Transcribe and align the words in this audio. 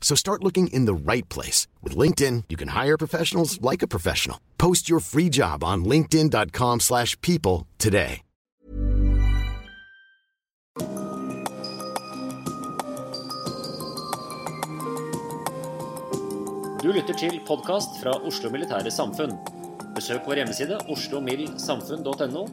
So 0.00 0.16
start 0.16 0.42
looking 0.42 0.68
in 0.68 0.86
the 0.86 1.12
right 1.12 1.28
place. 1.28 1.66
With 1.82 1.94
LinkedIn, 1.94 2.44
you 2.48 2.56
can 2.56 2.68
hire 2.68 2.96
professionals 2.96 3.60
like 3.60 3.82
a 3.82 3.86
professional. 3.86 4.40
Post 4.56 4.88
your 4.88 5.00
free 5.00 5.28
job 5.28 5.62
on 5.62 5.84
linkedin.com 5.84 6.80
slash 6.80 7.20
people 7.20 7.66
today. 7.76 8.22
Du 16.82 16.92
lytter 16.92 17.14
til 17.18 17.40
podkast 17.46 17.98
fra 18.02 18.12
Oslo 18.24 18.48
Militære 18.54 18.90
Samfunn. 18.94 19.32
Besøk 19.96 20.28
vår 20.30 20.38
hjemmeside 20.40 20.78
oslomildsamfunn.no, 20.88 22.44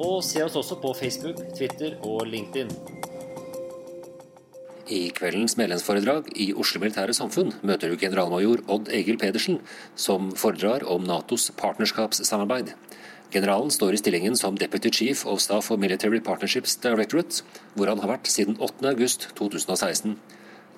og 0.00 0.24
se 0.24 0.40
oss 0.42 0.56
også 0.56 0.78
på 0.80 0.94
Facebook, 0.96 1.42
Twitter 1.52 1.98
og 2.00 2.24
LinkedIn. 2.26 2.72
I 4.88 5.10
kveldens 5.12 5.58
medlemsforedrag 5.60 6.30
i 6.40 6.46
Oslo 6.56 6.80
Militære 6.80 7.12
Samfunn 7.12 7.50
møter 7.60 7.90
du 7.92 7.98
generalmajor 8.00 8.62
Odd 8.72 8.86
Egil 8.96 9.18
Pedersen, 9.20 9.58
som 9.92 10.30
foredrar 10.32 10.86
om 10.88 11.04
Natos 11.04 11.50
partnerskapssamarbeid. 11.60 12.72
Generalen 13.28 13.68
står 13.68 13.92
i 13.92 14.00
stillingen 14.00 14.36
som 14.40 14.56
Deputy 14.56 14.88
Chief 14.88 15.26
of 15.28 15.42
Staff 15.44 15.68
for 15.68 15.76
Military 15.76 16.22
Partnerships 16.24 16.78
Directorate, 16.80 17.44
hvor 17.76 17.92
han 17.92 18.00
har 18.00 18.14
vært 18.14 18.30
siden 18.32 18.56
8. 18.56 18.88
august 18.88 19.28
2016. 19.36 20.16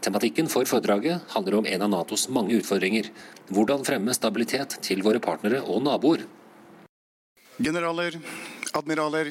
Tematikken 0.03 0.51
for 0.51 0.67
foredraget 0.67 1.23
handler 1.37 1.61
om 1.61 1.69
en 1.71 1.87
av 1.87 1.93
Natos 1.95 2.27
mange 2.35 2.59
utfordringer. 2.59 3.13
Hvordan 3.55 3.87
fremme 3.87 4.17
stabilitet 4.17 4.81
til 4.83 5.05
våre 5.07 5.23
partnere 5.23 5.63
og 5.63 5.85
naboer. 5.87 6.27
Generaler, 7.63 8.19
admiraler, 8.75 9.31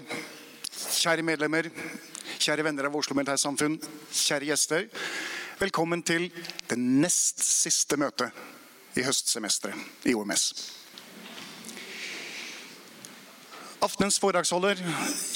kjære 0.72 1.26
medlemmer, 1.26 1.68
kjære 2.40 2.64
venner 2.64 2.88
av 2.88 2.96
Oslo 2.96 3.18
Militærsamfunn, 3.18 3.76
kjære 4.16 4.48
gjester. 4.48 4.86
Velkommen 5.60 6.02
til 6.08 6.30
det 6.70 6.78
nest 6.80 7.42
siste 7.44 7.98
møtet 8.00 8.32
i 8.96 9.04
høstsemesteret 9.04 10.08
i 10.08 10.16
OMS. 10.16 10.46
Aftenens 13.84 14.20
foredragsholder 14.20 14.80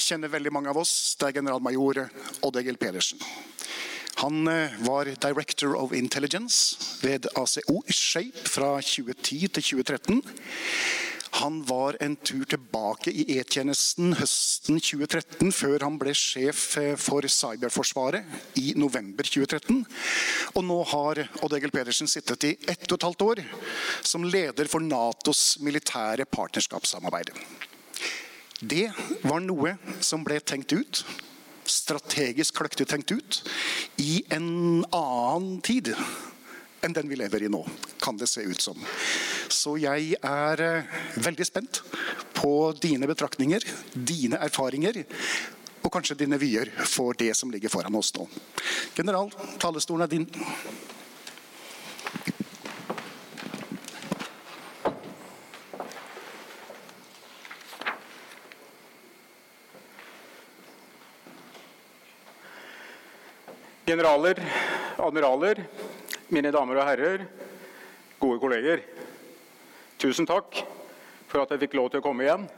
kjenner 0.00 0.32
veldig 0.32 0.52
mange 0.52 0.72
av 0.72 0.80
oss. 0.80 1.14
Det 1.20 1.28
er 1.28 1.38
generalmajor 1.40 2.06
Odd 2.44 2.60
Egil 2.60 2.80
Pedersen. 2.80 3.20
Han 4.22 4.48
eh, 4.48 4.72
var 4.86 5.08
Director 5.20 5.74
of 5.76 5.92
Intelligence 5.96 7.00
ved 7.02 7.26
ACO 7.36 7.82
Shape 7.90 8.48
fra 8.48 8.76
2010 8.80 9.48
til 9.48 9.62
2013. 9.62 10.22
Han 11.34 11.62
var 11.66 11.96
en 12.00 12.14
tur 12.16 12.44
tilbake 12.46 13.10
i 13.10 13.24
E-tjenesten 13.36 14.14
høsten 14.20 14.78
2013, 14.78 15.50
før 15.50 15.82
han 15.82 15.96
ble 15.98 16.12
sjef 16.14 16.76
eh, 16.78 16.94
for 17.00 17.26
cyberforsvaret 17.26 18.58
i 18.60 18.72
november 18.78 19.26
2013. 19.26 19.82
Og 20.54 20.62
nå 20.68 20.78
har 20.92 21.24
Odd 21.42 21.56
Egil 21.58 21.74
Pedersen 21.74 22.10
sittet 22.10 22.46
i 22.46 22.54
ett 22.70 22.86
og 22.86 22.98
et 22.98 23.08
halvt 23.08 23.26
år 23.26 23.42
som 24.06 24.26
leder 24.26 24.70
for 24.70 24.84
Natos 24.84 25.58
militære 25.64 26.28
partnerskapssamarbeid. 26.30 27.34
Det 28.62 28.86
var 29.26 29.42
noe 29.42 29.74
som 29.98 30.22
ble 30.24 30.38
tenkt 30.38 30.72
ut 30.72 31.02
strategisk 31.64 32.60
kløktig 32.60 32.86
tenkt 32.88 33.10
ut 33.10 33.40
i 34.00 34.20
en 34.32 34.84
annen 34.92 35.58
tid 35.64 35.90
enn 36.84 36.94
den 36.94 37.08
vi 37.08 37.16
lever 37.16 37.46
i 37.46 37.50
nå, 37.50 37.62
kan 38.02 38.18
det 38.20 38.28
se 38.28 38.44
ut 38.44 38.60
som. 38.60 38.76
Så 39.54 39.76
jeg 39.78 40.16
er 40.18 40.62
eh, 40.64 40.94
veldig 41.22 41.46
spent 41.46 41.80
på 42.34 42.72
dine 42.82 43.06
betraktninger, 43.06 43.62
dine 43.94 44.40
erfaringer, 44.42 44.98
og 45.84 45.92
kanskje 45.92 46.18
dine 46.24 46.40
vyer 46.40 46.72
for 46.88 47.14
det 47.18 47.30
som 47.38 47.52
ligger 47.52 47.70
foran 47.70 47.94
oss 47.94 48.10
nå. 48.16 48.26
General, 48.96 49.30
talestolen 49.62 50.06
er 50.06 50.10
din. 50.10 50.26
Generaler, 63.84 64.40
admiraler, 64.96 65.60
mine 66.32 66.50
damer 66.50 66.80
og 66.80 66.88
herrer, 66.88 67.26
gode 68.18 68.40
kolleger. 68.42 68.80
Tusen 69.98 70.26
takk 70.26 70.58
for 71.30 71.42
at 71.42 71.52
jeg 71.54 71.64
fikk 71.64 71.76
lov 71.78 71.90
til 71.90 72.02
å 72.02 72.04
komme 72.04 72.26
igjen. 72.26 72.48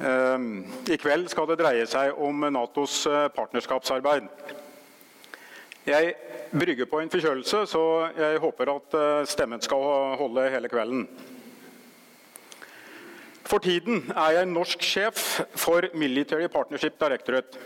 Ehm, 0.00 0.64
I 0.88 0.96
kveld 0.96 1.28
skal 1.28 1.48
det 1.50 1.58
dreie 1.60 1.86
seg 1.88 2.16
om 2.18 2.46
Natos 2.48 3.02
eh, 3.10 3.26
partnerskapsarbeid. 3.36 4.30
Jeg 5.86 6.14
brygger 6.52 6.88
på 6.88 7.00
en 7.02 7.10
forkjølelse, 7.12 7.64
så 7.68 7.82
jeg 8.16 8.40
håper 8.40 8.72
at 8.72 8.96
eh, 8.96 9.26
stemmen 9.28 9.60
skal 9.64 9.84
holde 10.20 10.46
hele 10.54 10.70
kvelden. 10.72 11.04
For 13.50 13.58
tiden 13.58 14.06
er 14.14 14.38
jeg 14.38 14.48
norsk 14.48 14.84
sjef 14.86 15.20
for 15.58 15.88
Military 15.98 16.46
Partnership 16.48 16.96
Directorate. 17.00 17.58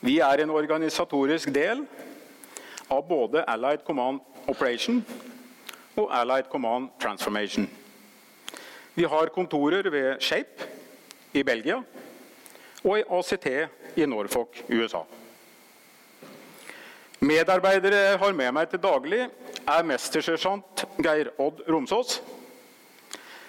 Vi 0.00 0.18
er 0.22 0.42
en 0.42 0.50
organisatorisk 0.50 1.52
del 1.54 1.84
av 2.90 3.02
både 3.08 3.44
Allied 3.46 3.86
Command 3.86 4.20
Operation 4.50 5.00
og 5.98 6.08
Allied 6.14 6.48
Command 6.50 6.90
Transformation. 7.00 7.68
Vi 8.94 9.04
har 9.04 9.30
kontorer 9.34 9.90
ved 9.90 10.20
Shape 10.20 10.66
i 11.34 11.42
Belgia 11.42 11.78
og 12.84 12.98
i 12.98 13.04
ACT 13.18 13.46
i 13.98 14.06
Norfolk, 14.06 14.62
USA. 14.70 15.02
Medarbeidere 17.18 17.98
jeg 17.98 18.18
har 18.22 18.34
med 18.34 18.52
meg 18.54 18.68
til 18.70 18.82
daglig, 18.82 19.24
er 19.68 19.86
mestersersjant 19.86 20.84
Geir 21.02 21.32
Odd 21.42 21.64
Romsås. 21.66 22.20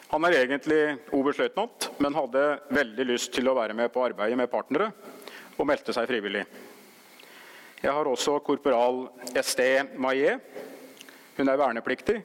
Han 0.10 0.26
er 0.26 0.40
egentlig 0.40 0.98
oberstløytnant, 1.14 1.92
men 2.02 2.18
hadde 2.18 2.46
veldig 2.74 3.06
lyst 3.12 3.30
til 3.36 3.46
å 3.50 3.54
være 3.54 3.78
med 3.78 3.94
på 3.94 4.08
arbeidet 4.08 4.40
med 4.40 4.50
partnere 4.50 4.90
og 5.56 5.70
meldte 5.70 5.94
seg 5.94 6.10
frivillig. 6.10 6.42
Jeg 7.80 7.94
har 7.94 8.10
også 8.10 8.40
korporal 8.44 9.06
SD 9.38 9.62
Maillet. 10.02 10.42
Hun 11.38 11.48
er 11.48 11.62
vernepliktig 11.62 12.18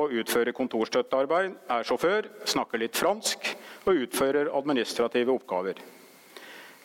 og 0.00 0.12
utfører 0.12 0.54
kontorstøttearbeid, 0.56 1.56
er 1.68 1.84
sjåfør, 1.86 2.28
snakker 2.48 2.80
litt 2.80 2.96
fransk 2.96 3.50
og 3.84 4.04
utfører 4.06 4.50
administrative 4.56 5.34
oppgaver. 5.34 5.80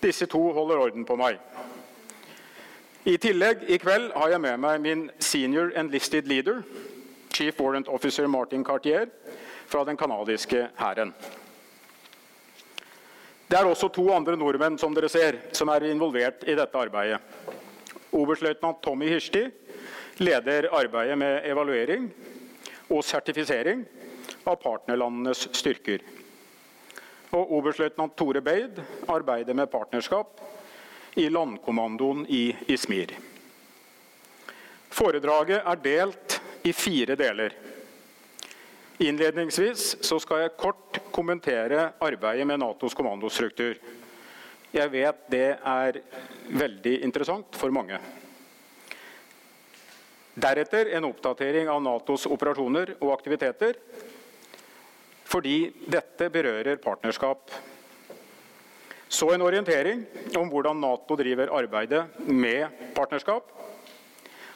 Disse 0.04 0.28
to 0.30 0.42
holder 0.54 0.84
orden 0.84 1.08
på 1.08 1.18
meg. 1.20 1.40
I 3.08 3.16
tillegg 3.24 3.64
i 3.72 3.80
kveld 3.80 4.12
har 4.18 4.34
jeg 4.34 4.44
med 4.44 4.60
meg 4.60 4.82
min 4.84 5.04
senior 5.24 5.72
enlisted 5.80 6.28
leader, 6.28 6.62
chief 7.34 7.60
warrant 7.62 7.88
officer 7.88 8.28
Martin 8.28 8.66
Cartier, 8.68 9.08
fra 9.68 9.84
den 9.88 9.98
canadiske 9.98 10.68
hæren. 10.80 11.14
Det 13.48 13.56
er 13.56 13.68
også 13.68 13.88
to 13.96 14.10
andre 14.12 14.36
nordmenn 14.36 14.76
som 14.80 14.96
dere 14.96 15.08
ser, 15.12 15.40
som 15.56 15.72
er 15.72 15.88
involvert 15.88 16.44
i 16.44 16.56
dette 16.56 16.80
arbeidet. 16.80 17.22
Oberstløytnant 18.12 18.82
Tommy 18.84 19.08
Hirsti 19.08 19.46
leder 20.20 20.68
arbeidet 20.76 21.18
med 21.20 21.48
evaluering 21.48 22.10
og 22.90 23.04
sertifisering 23.06 23.84
av 24.48 24.58
partnerlandenes 24.62 25.48
styrker. 25.56 26.04
Og 27.36 27.52
oberstløytnant 27.60 28.16
Tore 28.18 28.42
Beid 28.42 28.80
arbeider 29.12 29.58
med 29.58 29.72
partnerskap 29.72 30.40
i 31.20 31.28
landkommandoen 31.30 32.26
i 32.30 32.56
Ismir. 32.72 33.12
Foredraget 34.90 35.66
er 35.66 35.82
delt 35.84 36.38
i 36.66 36.74
fire 36.74 37.18
deler. 37.20 37.54
Innledningsvis 39.04 39.98
skal 40.08 40.46
jeg 40.46 40.56
kort 40.58 41.02
kommentere 41.14 41.92
arbeidet 42.02 42.48
med 42.48 42.64
Natos 42.64 42.96
kommandostruktur. 42.98 43.76
Jeg 44.74 44.92
vet 44.92 45.28
det 45.32 45.50
er 45.58 46.00
veldig 46.50 46.96
interessant 47.06 47.60
for 47.60 47.74
mange. 47.74 48.00
Deretter 50.38 50.92
en 50.94 51.08
oppdatering 51.08 51.66
av 51.70 51.80
Natos 51.82 52.28
operasjoner 52.30 52.92
og 53.00 53.10
aktiviteter, 53.16 53.80
fordi 55.26 55.72
dette 55.90 56.28
berører 56.30 56.78
partnerskap. 56.78 57.50
Så 59.10 59.32
en 59.34 59.42
orientering 59.42 60.04
om 60.38 60.52
hvordan 60.52 60.78
Nato 60.78 61.18
driver 61.18 61.50
arbeidet 61.58 62.04
med 62.30 62.70
partnerskap. 62.94 63.50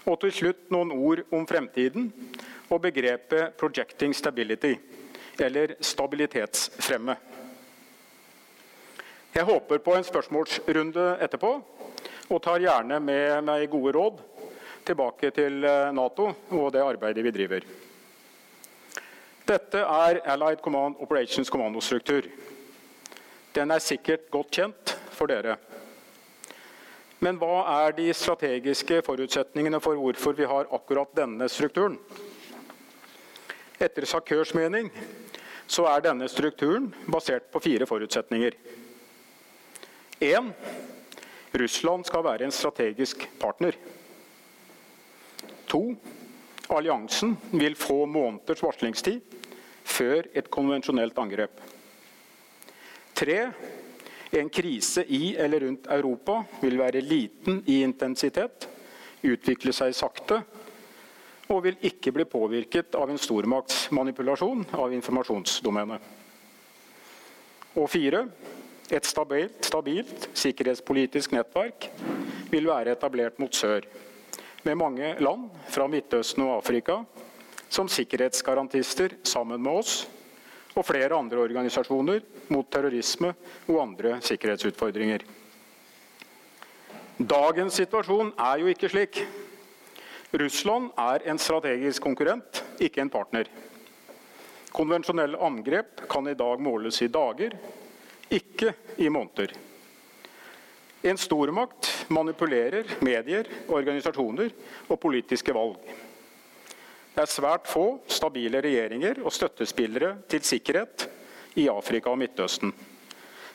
Og 0.05 0.19
til 0.21 0.35
slutt 0.37 0.69
noen 0.69 0.93
ord 0.93 1.23
om 1.33 1.49
fremtiden 1.49 2.11
og 2.69 2.81
begrepet 2.85 3.57
'projecting 3.57 4.13
stability', 4.13 4.77
eller 5.39 5.75
stabilitetsfremme. 5.81 7.15
Jeg 9.33 9.43
håper 9.43 9.77
på 9.77 9.95
en 9.95 10.03
spørsmålsrunde 10.03 11.17
etterpå, 11.21 11.61
og 12.29 12.41
tar 12.43 12.59
gjerne 12.59 12.99
med 12.99 13.43
meg 13.43 13.69
gode 13.69 13.91
råd 13.97 14.19
tilbake 14.85 15.31
til 15.35 15.63
eh, 15.67 15.91
Nato 15.95 16.29
og 16.57 16.71
det 16.73 16.83
arbeidet 16.83 17.23
vi 17.25 17.33
driver. 17.35 17.65
Dette 19.47 19.81
er 19.81 20.21
Allied 20.31 20.61
Command 20.63 20.99
Operations 21.03 21.49
kommandostruktur. 21.49 22.27
Den 23.55 23.71
er 23.71 23.83
sikkert 23.83 24.29
godt 24.31 24.51
kjent 24.55 24.93
for 25.11 25.27
dere. 25.31 25.57
Men 27.21 27.37
hva 27.37 27.61
er 27.85 27.93
de 27.97 28.07
strategiske 28.17 29.01
forutsetningene 29.05 29.81
for 29.83 29.99
hvorfor 29.99 30.33
vi 30.37 30.47
har 30.49 30.69
akkurat 30.73 31.11
denne 31.17 31.49
strukturen? 31.51 31.99
Etter 33.81 34.07
Sakørs 34.09 34.55
mening 34.57 34.89
så 35.71 35.85
er 35.89 36.03
denne 36.05 36.29
strukturen 36.29 36.89
basert 37.11 37.51
på 37.53 37.61
fire 37.63 37.85
forutsetninger. 37.89 38.57
1. 40.21 40.51
Russland 41.61 42.05
skal 42.05 42.23
være 42.25 42.47
en 42.47 42.53
strategisk 42.55 43.27
partner. 43.41 43.77
2. 45.71 45.81
Alliansen 46.75 47.35
vil 47.51 47.75
få 47.79 48.03
måneders 48.05 48.63
varslingstid 48.63 49.37
før 49.87 50.27
et 50.35 50.49
konvensjonelt 50.51 51.17
angrep. 51.19 51.61
3. 53.17 53.37
En 54.39 54.49
krise 54.49 55.03
i 55.07 55.35
eller 55.35 55.65
rundt 55.65 55.87
Europa 55.91 56.41
vil 56.61 56.79
være 56.79 57.03
liten 57.03 57.61
i 57.67 57.81
intensitet, 57.83 58.67
utvikle 59.21 59.73
seg 59.75 59.95
sakte 59.95 60.41
og 61.51 61.65
vil 61.65 61.81
ikke 61.87 62.13
bli 62.15 62.25
påvirket 62.29 62.95
av 62.95 63.11
en 63.11 63.19
stormaktsmanipulasjon 63.19 64.63
av 64.79 64.93
informasjonsdomenet. 64.95 65.99
Og 67.75 67.87
fire, 67.91 68.25
et 68.91 69.07
stabilt, 69.07 69.59
stabilt, 69.67 70.29
sikkerhetspolitisk 70.35 71.35
nettverk 71.35 71.89
vil 72.51 72.67
være 72.67 72.95
etablert 72.95 73.39
mot 73.39 73.55
sør, 73.55 73.85
med 74.63 74.77
mange 74.77 75.13
land 75.19 75.49
fra 75.69 75.87
Midtøsten 75.89 76.43
og 76.45 76.59
Afrika 76.59 77.01
som 77.71 77.89
sikkerhetsgarantister 77.89 79.15
sammen 79.23 79.61
med 79.63 79.81
oss 79.81 80.01
og 80.75 80.85
flere 80.87 81.17
andre 81.17 81.39
organisasjoner 81.43 82.21
mot 82.51 82.67
terrorisme 82.71 83.33
og 83.67 83.79
andre 83.83 84.17
sikkerhetsutfordringer. 84.23 85.23
Dagens 87.21 87.77
situasjon 87.77 88.31
er 88.39 88.61
jo 88.61 88.71
ikke 88.71 88.89
slik. 88.89 89.19
Russland 90.31 90.91
er 90.99 91.27
en 91.29 91.39
strategisk 91.41 92.03
konkurrent, 92.03 92.63
ikke 92.79 93.03
en 93.03 93.11
partner. 93.11 93.49
Konvensjonelle 94.71 95.39
angrep 95.43 96.05
kan 96.09 96.27
i 96.31 96.37
dag 96.39 96.61
måles 96.63 97.01
i 97.03 97.11
dager, 97.11 97.57
ikke 98.31 98.71
i 99.03 99.09
måneder. 99.11 99.51
En 101.01 101.17
stormakt 101.17 101.89
manipulerer 102.13 102.97
medier, 103.01 103.47
organisasjoner 103.69 104.51
og 104.87 104.99
politiske 105.01 105.53
valg. 105.55 105.79
Det 107.11 107.23
er 107.23 107.31
svært 107.31 107.67
få 107.67 107.85
stabile 108.07 108.61
regjeringer 108.63 109.19
og 109.25 109.33
støttespillere 109.35 110.13
til 110.31 110.45
sikkerhet 110.47 111.07
i 111.59 111.67
Afrika 111.71 112.13
og 112.13 112.21
Midtøsten. 112.21 112.71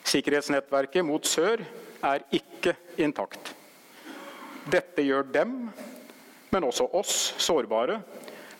Sikkerhetsnettverket 0.06 1.06
mot 1.06 1.25
sør 1.26 1.62
er 2.04 2.26
ikke 2.34 2.75
intakt. 3.00 3.54
Dette 4.66 5.04
gjør 5.06 5.31
dem 5.31 5.54
men 6.56 6.64
også 6.64 6.88
oss 6.96 7.34
sårbare 7.42 7.99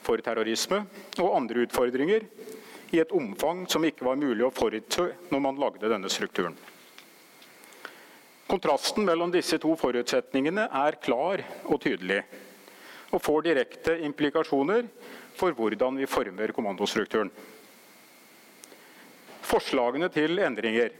for 0.05 0.21
terrorisme 0.23 0.83
og 1.17 1.35
andre 1.37 1.65
utfordringer 1.67 2.27
i 2.95 3.01
et 3.03 3.13
omfang 3.15 3.65
som 3.71 3.85
ikke 3.89 4.07
var 4.07 4.19
mulig 4.21 4.45
å 4.47 4.55
forutse 4.55 5.07
når 5.33 5.43
man 5.43 5.61
lagde 5.61 5.91
denne 5.91 6.11
strukturen. 6.13 6.55
Kontrasten 8.47 9.05
mellom 9.05 9.33
disse 9.35 9.59
to 9.59 9.73
forutsetningene 9.79 10.69
er 10.71 10.99
klar 11.03 11.43
og 11.67 11.81
tydelig, 11.83 12.21
og 13.11 13.23
får 13.23 13.47
direkte 13.49 13.97
implikasjoner 14.07 14.87
for 15.37 15.57
hvordan 15.57 15.99
vi 15.99 16.07
former 16.07 16.53
kommandostrukturen. 16.55 17.33
Forslagene 19.47 20.09
til 20.15 20.39
endringer 20.43 20.95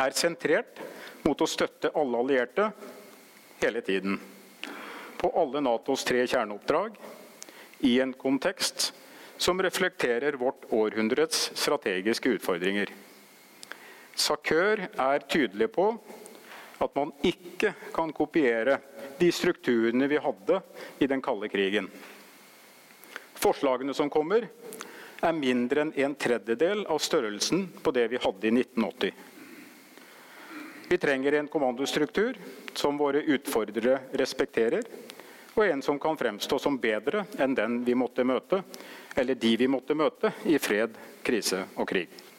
er 0.00 0.16
sentrert 0.16 0.78
mot 1.26 1.42
å 1.42 1.48
støtte 1.50 1.90
alle 1.98 2.22
allierte 2.22 2.70
hele 3.60 3.82
tiden 3.84 4.16
på 5.20 5.28
alle 5.36 5.60
Natos 5.60 6.06
tre 6.08 6.22
kjerneoppdrag 6.24 6.96
i 7.86 7.98
en 8.00 8.14
kontekst 8.16 8.90
som 9.40 9.60
reflekterer 9.62 10.38
vårt 10.40 10.64
århundrets 10.72 11.50
strategiske 11.58 12.36
utfordringer. 12.36 12.90
Sakør 14.16 14.86
er 14.88 15.28
tydelig 15.28 15.70
på 15.72 15.92
at 16.80 16.94
man 16.96 17.12
ikke 17.26 17.74
kan 17.94 18.12
kopiere 18.16 18.78
de 19.18 19.28
strukturene 19.32 20.08
vi 20.08 20.20
hadde 20.20 20.60
i 20.98 21.08
den 21.10 21.22
kalde 21.22 21.48
krigen. 21.52 21.90
Forslagene 23.40 23.94
som 23.96 24.10
kommer, 24.12 24.48
er 25.20 25.36
mindre 25.36 25.84
enn 25.84 25.92
en 26.00 26.14
tredjedel 26.16 26.86
av 26.88 27.00
størrelsen 27.04 27.66
på 27.84 27.92
det 27.92 28.06
vi 28.12 28.20
hadde 28.20 28.48
i 28.48 28.52
1980. 28.54 29.12
Vi 30.90 30.98
trenger 30.98 31.36
en 31.38 31.48
kommandostruktur 31.48 32.38
som 32.74 32.96
våre 32.98 33.20
utfordrere 33.22 34.00
respekterer, 34.16 34.82
og 35.54 35.66
en 35.66 35.82
som 35.82 36.00
kan 36.00 36.16
fremstå 36.16 36.58
som 36.58 36.78
bedre 36.80 37.26
enn 37.38 37.54
den 37.54 37.82
vi 37.84 37.94
måtte 37.94 38.24
møte, 38.24 38.62
eller 39.14 39.36
de 39.36 39.52
vi 39.60 39.68
måtte 39.68 39.94
møte 39.94 40.32
i 40.48 40.56
fred, 40.58 40.96
krise 41.22 41.66
og 41.76 41.88
krig. 41.90 42.29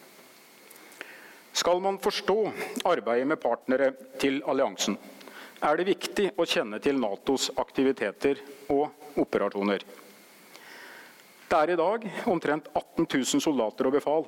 Skal 1.61 1.81
man 1.81 1.99
forstå 2.01 2.51
arbeidet 2.89 3.27
med 3.27 3.37
partnere 3.37 3.91
til 4.17 4.39
alliansen, 4.49 4.95
er 5.61 5.77
det 5.77 5.91
viktig 5.91 6.31
å 6.33 6.45
kjenne 6.49 6.79
til 6.81 6.97
Natos 6.97 7.51
aktiviteter 7.61 8.39
og 8.73 9.19
operasjoner. 9.21 9.85
Det 11.45 11.59
er 11.59 11.73
i 11.73 11.75
dag 11.77 12.07
omtrent 12.33 12.71
18 12.73 13.05
000 13.05 13.43
soldater 13.45 13.91
og 13.91 13.93
befal 13.93 14.25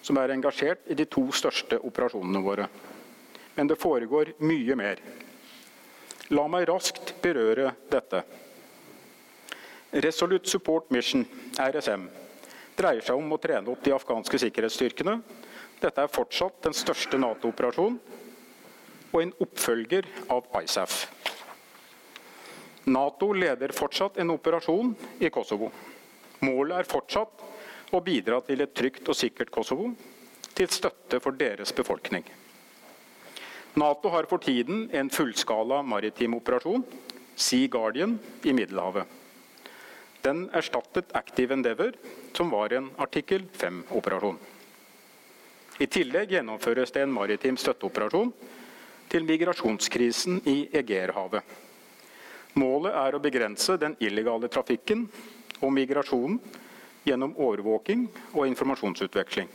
som 0.00 0.16
er 0.22 0.32
engasjert 0.32 0.88
i 0.88 0.96
de 0.96 1.04
to 1.12 1.26
største 1.36 1.76
operasjonene 1.76 2.40
våre. 2.48 2.70
Men 3.52 3.68
det 3.68 3.76
foregår 3.76 4.32
mye 4.40 4.80
mer. 4.80 5.04
La 6.32 6.48
meg 6.48 6.64
raskt 6.72 7.12
berøre 7.20 7.74
dette. 7.92 8.24
Resolute 10.08 10.48
Support 10.48 10.88
Mission, 10.88 11.28
RSM, 11.60 12.08
dreier 12.80 13.04
seg 13.04 13.20
om 13.20 13.36
å 13.36 13.42
trene 13.44 13.68
opp 13.76 13.84
de 13.84 13.92
afghanske 13.92 14.46
sikkerhetsstyrkene. 14.46 15.20
Dette 15.82 16.04
er 16.04 16.12
fortsatt 16.14 16.60
den 16.62 16.76
største 16.78 17.18
Nato-operasjonen 17.18 17.98
og 19.12 19.18
en 19.18 19.32
oppfølger 19.42 20.06
av 20.30 20.46
ISAF. 20.62 21.00
Nato 22.86 23.32
leder 23.34 23.74
fortsatt 23.74 24.20
en 24.22 24.30
operasjon 24.34 24.92
i 25.22 25.30
Kosovo. 25.30 25.72
Målet 26.46 26.78
er 26.80 26.90
fortsatt 26.90 27.42
å 27.94 28.00
bidra 28.02 28.40
til 28.46 28.62
et 28.62 28.74
trygt 28.74 29.10
og 29.10 29.18
sikkert 29.18 29.50
Kosovo, 29.54 29.90
til 30.54 30.70
støtte 30.70 31.20
for 31.22 31.34
deres 31.38 31.74
befolkning. 31.74 32.24
Nato 33.78 34.10
har 34.12 34.26
for 34.30 34.42
tiden 34.42 34.88
en 34.92 35.10
fullskala 35.10 35.82
maritim 35.82 36.34
operasjon, 36.38 36.84
Sea 37.34 37.68
Guardian, 37.72 38.18
i 38.44 38.52
Middelhavet. 38.52 39.06
Den 40.22 40.44
erstattet 40.54 41.14
Active 41.18 41.54
Endeavour, 41.56 41.96
som 42.36 42.52
var 42.52 42.74
en 42.76 42.90
artikkel 43.02 43.48
5-operasjon. 43.58 44.38
I 45.82 45.86
tillegg 45.90 46.30
gjennomføres 46.30 46.92
det 46.94 47.02
en 47.02 47.10
maritim 47.10 47.56
støtteoperasjon 47.58 48.28
til 49.10 49.24
migrasjonskrisen 49.26 50.38
i 50.46 50.68
Egerhavet. 50.78 51.42
Målet 52.54 52.94
er 53.00 53.16
å 53.16 53.20
begrense 53.24 53.74
den 53.80 53.96
illegale 53.98 54.50
trafikken 54.52 55.08
og 55.58 55.72
migrasjonen 55.74 56.38
gjennom 57.02 57.34
overvåking 57.34 58.04
og 58.30 58.46
informasjonsutveksling. 58.52 59.50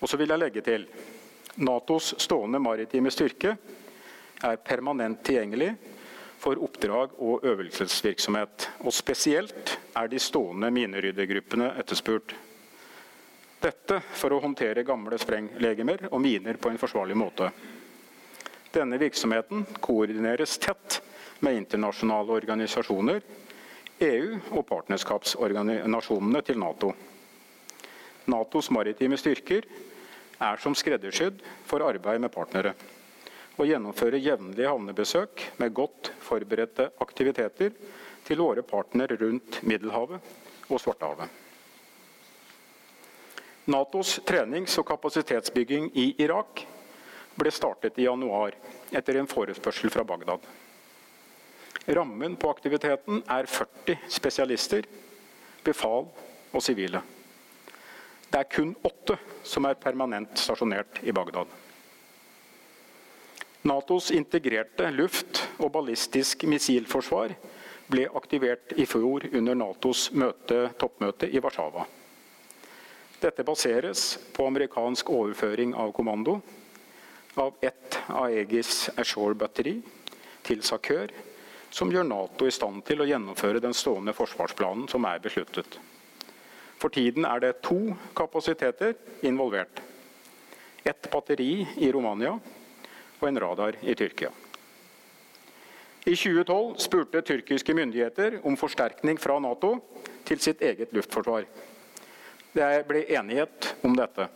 Og 0.00 0.10
så 0.10 0.18
vil 0.18 0.34
jeg 0.34 0.42
legge 0.42 0.64
til 0.66 0.88
Natos 1.62 2.16
stående 2.18 2.58
maritime 2.62 3.12
styrke 3.14 3.54
er 4.42 4.58
permanent 4.62 5.22
tilgjengelig 5.26 5.70
for 6.38 6.58
oppdrag 6.66 7.14
og 7.22 7.46
øvelsesvirksomhet. 7.46 8.68
Og 8.82 8.94
spesielt 8.94 9.78
er 9.94 10.10
de 10.10 10.18
stående 10.22 10.70
mineryddergruppene 10.74 11.72
etterspurt. 11.78 12.34
Dette 13.58 13.98
for 14.14 14.32
å 14.32 14.38
håndtere 14.42 14.84
gamle 14.86 15.18
sprenglegemer 15.18 16.06
og 16.12 16.20
miner 16.22 16.58
på 16.62 16.70
en 16.70 16.78
forsvarlig 16.78 17.16
måte. 17.18 17.50
Denne 18.70 18.98
virksomheten 19.00 19.64
koordineres 19.82 20.58
tett 20.62 21.00
med 21.42 21.56
internasjonale 21.58 22.36
organisasjoner, 22.36 23.22
EU 23.98 24.36
og 24.54 24.62
partnerskapsorganisasjonene 24.68 26.42
til 26.46 26.60
Nato. 26.62 26.92
Natos 28.30 28.68
maritime 28.70 29.18
styrker 29.18 29.66
er 30.38 30.62
som 30.62 30.76
skreddersydd 30.78 31.42
for 31.66 31.82
arbeid 31.88 32.22
med 32.22 32.30
partnere 32.34 32.76
og 33.58 33.66
gjennomfører 33.66 34.22
jevnlige 34.22 34.70
havnebesøk 34.70 35.42
med 35.58 35.74
godt 35.74 36.12
forberedte 36.22 36.92
aktiviteter 37.02 37.74
til 38.28 38.38
våre 38.44 38.62
partnere 38.62 39.18
rundt 39.18 39.62
Middelhavet 39.66 40.70
og 40.70 40.78
Svartehavet. 40.78 41.47
Natos 43.68 44.20
trenings- 44.24 44.78
og 44.80 44.86
kapasitetsbygging 44.88 45.90
i 45.92 46.14
Irak 46.24 46.62
ble 47.36 47.50
startet 47.52 47.98
i 48.00 48.06
januar 48.06 48.54
etter 48.96 49.18
en 49.20 49.28
forespørsel 49.28 49.92
fra 49.92 50.06
Bagdad. 50.08 50.40
Rammen 51.88 52.36
på 52.40 52.48
aktiviteten 52.48 53.20
er 53.28 53.44
40 53.44 53.98
spesialister, 54.08 54.88
befal 55.64 56.08
og 56.52 56.64
sivile. 56.64 57.02
Det 58.28 58.40
er 58.40 58.48
kun 58.56 58.72
åtte 58.88 59.18
som 59.44 59.68
er 59.68 59.76
permanent 59.76 60.40
stasjonert 60.40 61.02
i 61.04 61.12
Bagdad. 61.12 61.52
Natos 63.68 64.10
integrerte 64.16 64.88
luft- 64.96 65.44
og 65.58 65.74
ballistisk 65.76 66.48
missilforsvar 66.48 67.36
ble 67.88 68.08
aktivert 68.16 68.72
i 68.80 68.88
fjor 68.88 69.28
under 69.32 69.60
Natos 69.60 70.08
møte, 70.12 70.70
toppmøte 70.80 71.28
i 71.28 71.40
Warszawa. 71.44 71.84
Dette 73.18 73.42
baseres 73.42 74.18
på 74.32 74.46
amerikansk 74.46 75.08
overføring 75.10 75.72
av 75.74 75.90
kommando 75.92 76.36
av 77.34 77.54
ett 77.60 77.98
Aegis 78.14 78.90
Ashore-batteri 78.94 79.72
til 80.46 80.62
Sakør, 80.62 81.10
som 81.70 81.90
gjør 81.90 82.06
Nato 82.06 82.46
i 82.46 82.54
stand 82.54 82.84
til 82.86 83.02
å 83.02 83.06
gjennomføre 83.08 83.58
den 83.62 83.74
stående 83.74 84.14
forsvarsplanen 84.14 84.86
som 84.90 85.06
er 85.10 85.18
besluttet. 85.24 85.80
For 86.78 86.94
tiden 86.94 87.26
er 87.26 87.42
det 87.42 87.56
to 87.66 87.96
kapasiteter 88.16 88.94
involvert. 89.26 89.82
Ett 90.86 91.10
batteri 91.10 91.66
i 91.74 91.90
Romania 91.90 92.36
og 93.18 93.24
en 93.28 93.40
radar 93.42 93.80
i 93.82 93.96
Tyrkia. 93.98 94.30
I 96.06 96.14
2012 96.14 96.78
spurte 96.86 97.24
tyrkiske 97.26 97.74
myndigheter 97.74 98.38
om 98.46 98.56
forsterkning 98.56 99.18
fra 99.18 99.40
Nato 99.42 99.74
til 100.24 100.38
sitt 100.38 100.62
eget 100.62 100.94
luftforsvar. 100.94 101.44
Det 102.52 102.84
ble 102.88 103.04
enighet 103.12 103.74
om 103.86 103.96
dette. 103.96 104.28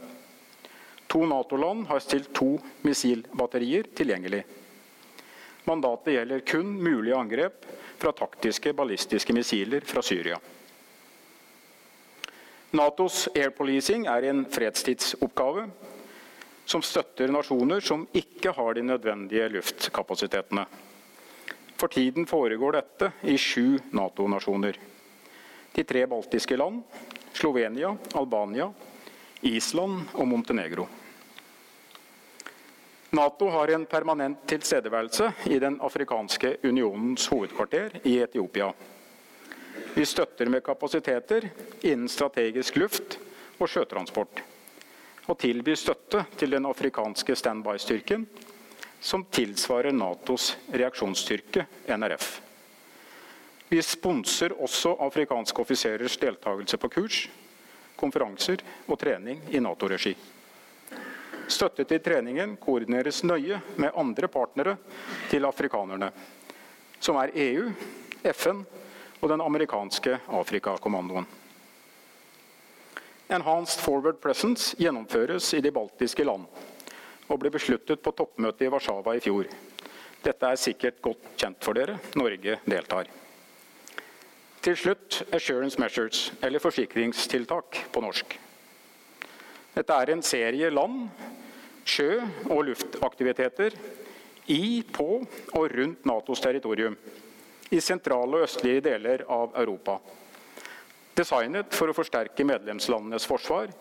To 1.13 1.27
Nato-land 1.27 1.87
har 1.87 2.01
stilt 2.01 2.33
to 2.33 2.57
missilbatterier 2.83 3.89
tilgjengelig. 3.95 4.45
Mandatet 5.65 6.15
gjelder 6.15 6.41
kun 6.41 6.75
mulige 6.83 7.17
angrep 7.17 7.67
fra 7.99 8.13
taktiske 8.13 8.73
ballistiske 8.73 9.35
missiler 9.37 9.85
fra 9.87 10.03
Syria. 10.03 10.39
Natos 12.73 13.27
air 13.35 13.51
policing 13.53 14.07
er 14.09 14.25
en 14.31 14.47
fredstidsoppgave 14.49 15.67
som 16.65 16.83
støtter 16.83 17.29
nasjoner 17.29 17.85
som 17.85 18.07
ikke 18.17 18.55
har 18.57 18.75
de 18.75 18.87
nødvendige 18.87 19.51
luftkapasitetene. 19.53 20.65
For 21.77 21.93
tiden 21.93 22.27
foregår 22.27 22.79
dette 22.79 23.11
i 23.29 23.37
sju 23.37 23.77
Nato-nasjoner. 23.93 24.79
De 25.73 25.85
tre 25.85 26.07
baltiske 26.07 26.57
land, 26.57 26.81
Slovenia, 27.33 27.97
Albania, 28.15 28.73
Island 29.41 30.13
og 30.15 30.29
Montenegro. 30.29 30.87
Nato 33.13 33.49
har 33.51 33.69
en 33.69 33.85
permanent 33.87 34.47
tilstedeværelse 34.49 35.33
i 35.45 35.59
Den 35.59 35.81
afrikanske 35.81 36.57
unionens 36.65 37.27
hovedkvarter 37.29 37.99
i 38.09 38.19
Etiopia. 38.25 38.71
Vi 39.95 40.05
støtter 40.09 40.49
med 40.49 40.65
kapasiteter 40.65 41.51
innen 41.83 42.09
strategisk 42.09 42.77
luft- 42.77 43.19
og 43.59 43.69
sjøtransport. 43.69 44.41
Og 45.27 45.39
tilbyr 45.39 45.77
støtte 45.77 46.25
til 46.39 46.51
den 46.57 46.67
afrikanske 46.67 47.37
standby-styrken, 47.37 48.25
som 49.01 49.27
tilsvarer 49.31 49.93
Natos 49.93 50.57
reaksjonsstyrke, 50.73 51.67
NRF. 51.89 52.41
Vi 53.73 53.79
sponser 53.83 54.53
også 54.61 54.91
afrikanske 55.01 55.63
offiserers 55.63 56.19
deltakelse 56.21 56.77
på 56.77 56.91
kurs, 56.93 57.23
konferanser 57.97 58.61
og 58.85 58.99
trening 59.01 59.39
i 59.49 59.63
Nato-regi. 59.65 60.13
Støtte 61.49 61.87
til 61.89 62.03
treningen 62.05 62.59
koordineres 62.61 63.23
nøye 63.25 63.63
med 63.81 63.97
andre 63.97 64.29
partnere 64.29 64.75
til 65.31 65.49
afrikanerne, 65.49 66.11
som 67.01 67.17
er 67.23 67.33
EU, 67.47 67.71
FN 68.35 68.61
og 69.23 69.33
den 69.33 69.41
amerikanske 69.41 70.19
Afrikakommandoen. 70.29 71.25
Enhanced 73.33 73.81
Forward 73.81 74.21
Presence 74.21 74.77
gjennomføres 74.77 75.49
i 75.57 75.65
de 75.65 75.73
baltiske 75.73 76.29
land 76.29 76.45
og 77.25 77.41
ble 77.41 77.57
besluttet 77.57 78.05
på 78.05 78.13
toppmøtet 78.21 78.69
i 78.69 78.71
Warszawa 78.77 79.17
i 79.17 79.25
fjor. 79.25 79.49
Dette 80.21 80.53
er 80.53 80.61
sikkert 80.61 81.01
godt 81.01 81.33
kjent 81.41 81.65
for 81.65 81.73
dere. 81.73 81.97
Norge 82.21 82.61
deltar. 82.69 83.09
Til 84.63 84.77
slutt 84.79 85.23
assurance 85.35 85.81
measures, 85.81 86.29
eller 86.43 86.63
forsikringstiltak 86.63 87.81
på 87.91 88.01
norsk. 88.05 88.37
Dette 89.75 89.97
er 89.97 90.13
en 90.13 90.23
serie 90.23 90.69
land, 90.71 91.09
sjø- 91.83 92.23
og 92.47 92.69
luftaktiviteter 92.69 93.75
i, 94.47 94.85
på 94.87 95.09
og 95.59 95.75
rundt 95.75 96.07
Natos 96.07 96.43
territorium 96.45 96.95
i 97.73 97.81
sentrale 97.81 98.39
og 98.39 98.47
østlige 98.47 98.85
deler 98.85 99.25
av 99.27 99.57
Europa. 99.59 99.97
Designet 101.17 101.75
for 101.75 101.91
å 101.91 101.97
forsterke 101.97 102.47
medlemslandenes 102.47 103.27
forsvar 103.27 103.73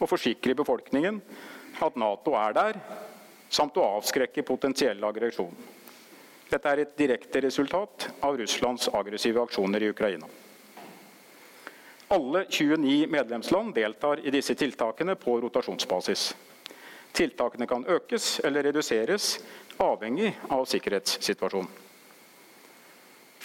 og 0.00 0.10
forsikre 0.10 0.56
befolkningen 0.58 1.20
at 1.84 1.96
Nato 2.00 2.34
er 2.40 2.58
der, 2.58 2.82
samt 3.54 3.78
å 3.78 3.86
avskrekke 4.00 4.42
potensiell 4.42 5.04
aggresjon. 5.06 5.54
Dette 6.50 6.70
er 6.70 6.82
et 6.84 6.96
direkte 6.98 7.40
resultat 7.44 8.08
av 8.20 8.36
Russlands 8.38 8.88
aggressive 8.92 9.42
aksjoner 9.42 9.82
i 9.82 9.90
Ukraina. 9.94 10.26
Alle 12.14 12.44
29 12.48 13.06
medlemsland 13.10 13.74
deltar 13.74 14.20
i 14.26 14.30
disse 14.30 14.54
tiltakene 14.54 15.14
på 15.14 15.40
rotasjonsbasis. 15.40 16.34
Tiltakene 17.14 17.66
kan 17.66 17.86
økes 17.86 18.40
eller 18.44 18.62
reduseres, 18.68 19.38
avhengig 19.78 20.34
av 20.52 20.64
sikkerhetssituasjonen. 20.70 21.70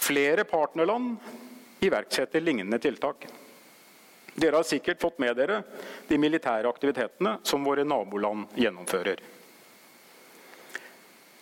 Flere 0.00 0.44
partnerland 0.44 1.16
iverksetter 1.80 2.40
lignende 2.40 2.78
tiltak. 2.78 3.26
Dere 4.34 4.56
har 4.56 4.64
sikkert 4.64 5.00
fått 5.00 5.18
med 5.18 5.36
dere 5.36 5.62
de 6.08 6.18
militære 6.18 6.68
aktivitetene 6.68 7.38
som 7.42 7.64
våre 7.64 7.84
naboland 7.84 8.54
gjennomfører. 8.56 9.20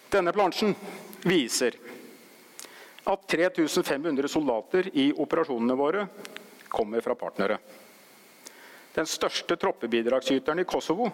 Denne 0.09 0.33
plansjen 0.33 0.75
viser 1.29 1.75
at 3.05 3.27
3500 3.27 4.29
soldater 4.29 4.89
i 4.93 5.11
operasjonene 5.13 5.77
våre 5.77 6.07
kommer 6.69 7.01
fra 7.05 7.15
partnere. 7.15 7.59
Den 8.95 9.07
største 9.07 9.57
troppebidragsyteren 9.57 10.63
i 10.63 10.67
Kosovo 10.69 11.11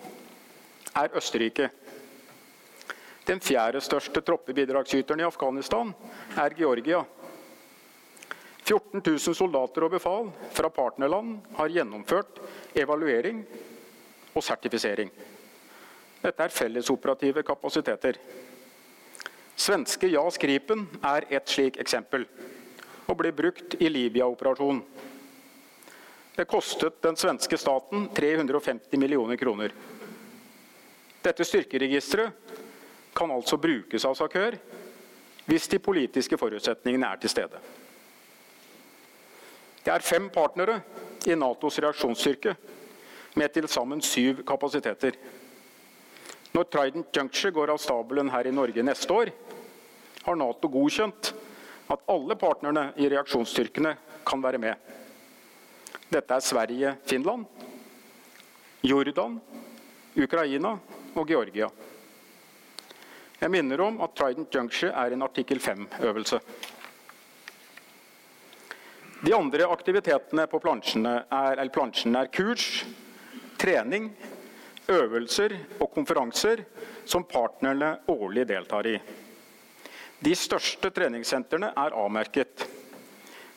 er 0.95 1.11
Østerrike. 1.19 1.69
Den 3.27 3.41
fjerde 3.43 3.83
største 3.83 4.23
troppebidragsyteren 4.23 5.23
i 5.23 5.27
Afghanistan 5.27 5.91
er 6.39 6.55
Georgia. 6.59 7.03
14 8.65 9.03
000 9.03 9.37
soldater 9.37 9.85
og 9.85 9.95
befal 9.97 10.31
fra 10.55 10.71
partnerland 10.73 11.37
har 11.59 11.73
gjennomført 11.73 12.41
evaluering 12.79 13.43
og 14.35 14.43
sertifisering. 14.45 15.11
Dette 16.25 16.47
er 16.47 16.57
fellesoperative 16.63 17.43
kapasiteter. 17.45 18.17
Svenske 19.57 20.09
JAS 20.11 20.39
Gripen 20.39 20.87
er 21.03 21.27
et 21.31 21.49
slik 21.49 21.79
eksempel, 21.81 22.27
og 23.07 23.19
ble 23.21 23.31
brukt 23.33 23.77
i 23.79 23.89
Libya-operasjonen. 23.89 24.83
Det 26.35 26.49
kostet 26.51 26.99
den 27.05 27.17
svenske 27.17 27.57
staten 27.59 28.09
350 28.15 28.99
millioner 28.99 29.39
kroner. 29.39 29.71
Dette 31.23 31.47
styrkeregisteret 31.47 32.55
kan 33.15 33.31
altså 33.31 33.57
brukes 33.57 34.05
av 34.05 34.17
SAKØR 34.19 34.59
hvis 35.47 35.69
de 35.71 35.79
politiske 35.79 36.39
forutsetningene 36.41 37.07
er 37.07 37.21
til 37.23 37.31
stede. 37.31 37.61
Det 39.85 39.93
er 39.93 40.05
fem 40.05 40.27
partnere 40.33 40.81
i 41.29 41.37
Natos 41.37 41.79
reaksjonsstyrke 41.79 42.57
med 43.37 43.53
til 43.55 43.69
sammen 43.69 44.03
syv 44.03 44.43
kapasiteter. 44.49 45.15
Når 46.55 46.69
Trident 46.71 47.17
Juncture 47.17 47.51
går 47.51 47.73
av 47.73 47.81
stabelen 47.83 48.29
her 48.31 48.47
i 48.47 48.55
Norge 48.55 48.83
neste 48.87 49.11
år, 49.11 49.31
har 50.23 50.37
Nato 50.39 50.69
godkjent 50.71 51.33
at 51.91 52.05
alle 52.09 52.37
partnerne 52.39 52.85
i 52.95 53.09
reaksjonsstyrkene 53.11 53.97
kan 54.25 54.43
være 54.45 54.61
med. 54.63 54.93
Dette 56.13 56.37
er 56.37 56.45
Sverige, 56.45 56.93
Finland, 57.11 57.43
Jordan, 58.87 59.41
Ukraina 60.15 60.77
og 61.17 61.27
Georgia. 61.29 61.67
Jeg 63.41 63.51
minner 63.51 63.83
om 63.83 63.99
at 64.07 64.15
Trident 64.15 64.55
Juncture 64.55 64.93
er 64.95 65.17
en 65.17 65.27
artikkel 65.27 65.59
5-øvelse. 65.59 66.39
De 69.25 69.35
andre 69.35 69.67
aktivitetene 69.75 70.47
på 70.47 70.63
plansjene 70.63 71.17
er, 71.33 71.65
plansjen 71.75 72.15
er 72.15 72.31
kurs, 72.31 72.85
trening, 73.59 74.13
øvelser 74.89 75.55
og 75.81 75.91
konferanser 75.95 76.65
som 77.07 77.25
partnerne 77.25 77.97
årlig 78.09 78.47
deltar 78.49 78.87
i. 78.89 78.99
De 80.25 80.35
største 80.37 80.91
treningssentrene 80.95 81.73
er 81.77 81.97
avmerket. 81.97 82.67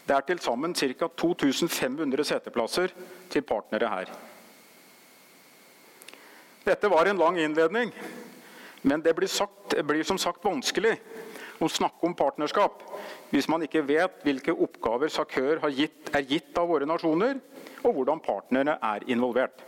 Det 0.07 0.15
er 0.15 0.23
til 0.27 0.39
sammen 0.39 0.75
ca. 0.75 1.07
2500 1.07 2.23
seteplasser 2.23 2.93
til 3.29 3.43
partnere 3.43 3.89
her. 3.91 4.11
Dette 6.67 6.89
var 6.91 7.07
en 7.07 7.19
lang 7.19 7.39
innledning, 7.39 7.93
men 8.83 9.01
det 9.03 9.15
blir, 9.15 9.27
sagt, 9.27 9.75
blir 9.87 10.03
som 10.03 10.19
sagt 10.19 10.43
vanskelig 10.43 10.97
å 11.63 11.69
snakke 11.71 12.05
om 12.05 12.15
partnerskap 12.15 12.83
hvis 13.31 13.47
man 13.51 13.63
ikke 13.63 13.85
vet 13.87 14.21
hvilke 14.23 14.53
oppgaver 14.53 15.11
SAKØR 15.11 15.63
gitt, 15.75 16.11
er 16.15 16.27
gitt 16.27 16.59
av 16.59 16.67
våre 16.69 16.87
nasjoner, 16.87 17.39
og 17.83 17.95
hvordan 17.95 18.21
partnerne 18.23 18.77
er 18.83 19.03
involvert. 19.11 19.63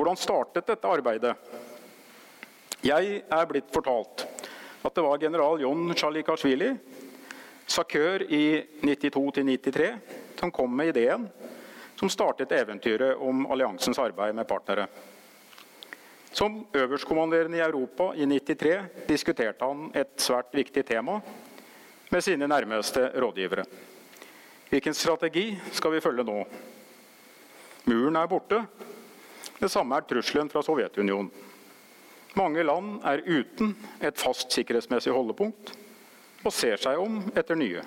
Hvordan 0.00 0.16
startet 0.16 0.64
dette 0.64 0.88
arbeidet? 0.88 1.34
Jeg 2.80 3.18
er 3.20 3.48
blitt 3.50 3.66
fortalt 3.68 4.22
at 4.80 4.94
det 4.96 5.02
var 5.04 5.18
general 5.20 5.60
John 5.60 5.90
Tsjalikashvili, 5.92 6.70
SAKØR 7.68 8.22
i 8.32 8.44
92-93, 8.80 9.90
som 10.40 10.52
kom 10.56 10.72
med 10.72 10.94
ideen 10.94 11.26
som 12.00 12.08
startet 12.08 12.54
eventyret 12.56 13.20
om 13.20 13.44
alliansens 13.52 14.00
arbeid 14.00 14.32
med 14.38 14.48
partnere. 14.48 14.86
Som 16.32 16.62
øverstkommanderende 16.72 17.60
i 17.60 17.66
Europa 17.66 18.14
i 18.16 18.24
93 18.24 19.04
diskuterte 19.10 19.68
han 19.68 19.90
et 19.92 20.14
svært 20.16 20.56
viktig 20.56 20.86
tema 20.94 21.18
med 22.08 22.24
sine 22.24 22.48
nærmeste 22.48 23.04
rådgivere. 23.20 23.68
Hvilken 24.72 24.96
strategi 24.96 25.50
skal 25.76 25.92
vi 25.92 26.00
følge 26.00 26.24
nå? 26.24 26.38
Muren 27.84 28.16
er 28.16 28.32
borte, 28.32 28.62
det 29.60 29.68
samme 29.68 29.96
er 29.96 30.06
trusselen 30.08 30.50
fra 30.52 30.62
Sovjetunionen. 30.64 31.30
Mange 32.38 32.62
land 32.62 33.00
er 33.04 33.24
uten 33.26 33.74
et 34.00 34.18
fast 34.18 34.52
sikkerhetsmessig 34.54 35.12
holdepunkt 35.12 35.72
og 36.44 36.52
ser 36.54 36.78
seg 36.80 37.00
om 37.02 37.18
etter 37.34 37.58
nye. 37.58 37.82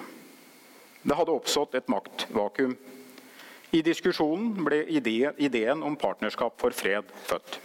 Det 1.03 1.15
hadde 1.17 1.35
oppstått 1.35 1.77
et 1.79 1.89
maktvakuum. 1.91 2.75
I 3.73 3.81
diskusjonen 3.81 4.51
ble 4.65 4.83
ideen 4.93 5.81
om 5.83 5.95
partnerskap 5.97 6.59
for 6.61 6.75
fred 6.75 7.07
født. 7.25 7.57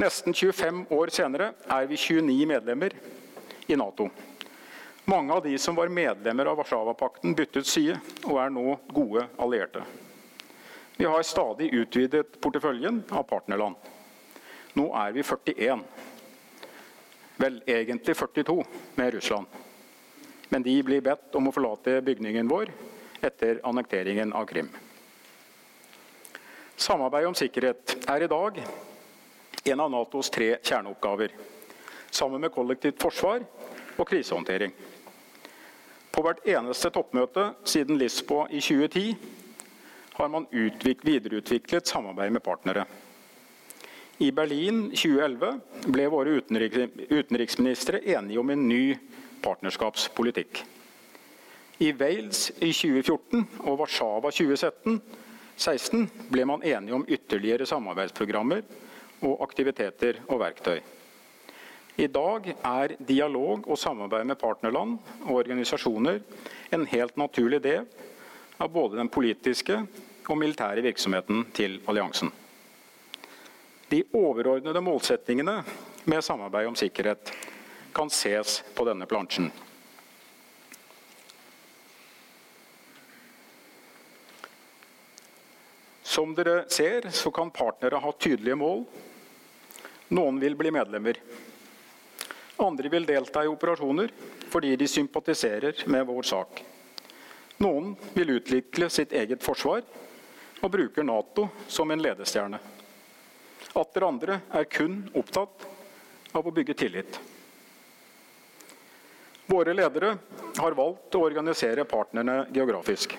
Nesten 0.00 0.34
25 0.34 0.84
år 0.94 1.10
senere 1.14 1.50
er 1.70 1.88
vi 1.90 1.98
29 1.98 2.46
medlemmer 2.48 2.94
i 3.68 3.76
Nato. 3.76 4.08
Mange 5.10 5.34
av 5.34 5.42
de 5.44 5.56
som 5.58 5.76
var 5.76 5.90
medlemmer 5.90 6.46
av 6.46 6.60
Warszawapakten, 6.60 7.34
byttet 7.34 7.66
side 7.66 7.98
og 8.22 8.38
er 8.38 8.54
nå 8.54 8.78
gode 8.94 9.26
allierte. 9.42 9.82
Vi 10.96 11.04
har 11.04 11.22
stadig 11.22 11.72
utvidet 11.74 12.40
porteføljen 12.40 13.02
av 13.10 13.22
partnerland. 13.22 13.76
Nå 14.78 14.86
er 14.96 15.12
vi 15.12 15.22
41. 15.22 15.82
Vel, 17.36 17.58
egentlig 17.66 18.16
42 18.16 18.64
med 18.94 19.14
Russland. 19.14 19.46
Men 20.48 20.62
de 20.62 20.76
blir 20.84 21.00
bedt 21.00 21.34
om 21.34 21.48
å 21.48 21.52
forlate 21.54 22.00
bygningen 22.04 22.48
vår 22.48 22.70
etter 23.24 23.60
annekteringen 23.64 24.32
av 24.36 24.46
Krim. 24.50 24.68
Samarbeid 26.76 27.26
om 27.28 27.36
sikkerhet 27.36 27.96
er 28.10 28.24
i 28.24 28.30
dag 28.30 28.58
en 29.64 29.80
av 29.80 29.90
Natos 29.90 30.30
tre 30.30 30.56
kjerneoppgaver, 30.58 31.30
sammen 32.10 32.42
med 32.42 32.52
kollektivt 32.52 32.98
forsvar 33.02 33.44
og 33.96 34.08
krisehåndtering. 34.08 34.72
På 36.12 36.24
hvert 36.26 36.42
eneste 36.48 36.90
toppmøte 36.92 37.52
siden 37.64 38.00
Lisboa 38.00 38.48
i 38.50 38.60
2010 38.60 39.41
har 40.12 40.28
man 40.28 40.46
videreutviklet 40.50 41.86
samarbeid 41.86 42.32
med 42.32 42.42
partnere. 42.42 42.84
I 44.18 44.30
Berlin 44.32 44.90
2011 44.90 45.60
ble 45.90 46.04
våre 46.12 46.36
utenriksministre 46.38 47.98
enige 48.14 48.38
om 48.38 48.50
en 48.52 48.68
ny 48.68 48.94
partnerskapspolitikk. 49.42 50.62
I 51.82 51.90
Wales 51.98 52.50
i 52.60 52.70
2014 52.70 53.42
og 53.64 53.80
Warszawa 53.80 54.30
2016 54.30 56.06
ble 56.30 56.44
man 56.46 56.62
enige 56.62 56.94
om 56.94 57.06
ytterligere 57.08 57.66
samarbeidsprogrammer 57.66 58.62
og 59.26 59.42
aktiviteter 59.48 60.20
og 60.28 60.42
verktøy. 60.44 60.78
I 61.98 62.06
dag 62.08 62.46
er 62.54 62.94
dialog 63.08 63.66
og 63.66 63.78
samarbeid 63.78 64.28
med 64.28 64.38
partnerland 64.40 64.94
og 65.26 65.34
organisasjoner 65.42 66.22
en 66.72 66.86
helt 66.88 67.18
naturlig 67.20 67.60
del 67.64 67.84
av 68.62 68.68
både 68.70 68.96
den 68.96 69.08
politiske 69.10 69.80
og 70.30 70.38
militære 70.38 70.84
virksomheten 70.84 71.48
til 71.50 71.80
alliansen. 71.90 72.28
De 73.90 74.04
overordnede 74.14 74.80
målsettingene 74.80 75.56
med 76.06 76.22
samarbeid 76.22 76.70
om 76.70 76.76
sikkerhet 76.78 77.32
kan 77.92 78.10
ses 78.14 78.60
på 78.76 78.86
denne 78.86 79.08
plansjen. 79.10 79.50
Som 86.06 86.34
dere 86.38 86.62
ser, 86.70 87.10
så 87.10 87.34
kan 87.34 87.50
partnere 87.50 87.98
ha 87.98 88.12
tydelige 88.14 88.60
mål. 88.62 88.84
Noen 90.14 90.38
vil 90.38 90.54
bli 90.60 90.70
medlemmer. 90.70 91.18
Andre 92.62 92.94
vil 92.94 93.10
delta 93.10 93.42
i 93.42 93.50
operasjoner 93.50 94.14
fordi 94.52 94.76
de 94.76 94.86
sympatiserer 94.86 95.82
med 95.90 96.06
vår 96.06 96.30
sak. 96.30 96.62
Noen 97.62 97.92
vil 98.14 98.30
utvikle 98.30 98.88
sitt 98.90 99.12
eget 99.14 99.42
forsvar 99.44 99.84
og 100.62 100.70
bruker 100.72 101.04
Nato 101.06 101.44
som 101.70 101.90
en 101.90 102.02
ledestjerne. 102.02 102.58
Atter 103.78 104.06
andre 104.06 104.40
er 104.50 104.66
kun 104.66 105.04
opptatt 105.14 105.66
av 106.34 106.46
å 106.48 106.54
bygge 106.54 106.74
tillit. 106.74 107.20
Våre 109.46 109.74
ledere 109.76 110.16
har 110.58 110.74
valgt 110.74 111.14
å 111.14 111.22
organisere 111.22 111.86
partnerne 111.86 112.48
geografisk. 112.54 113.14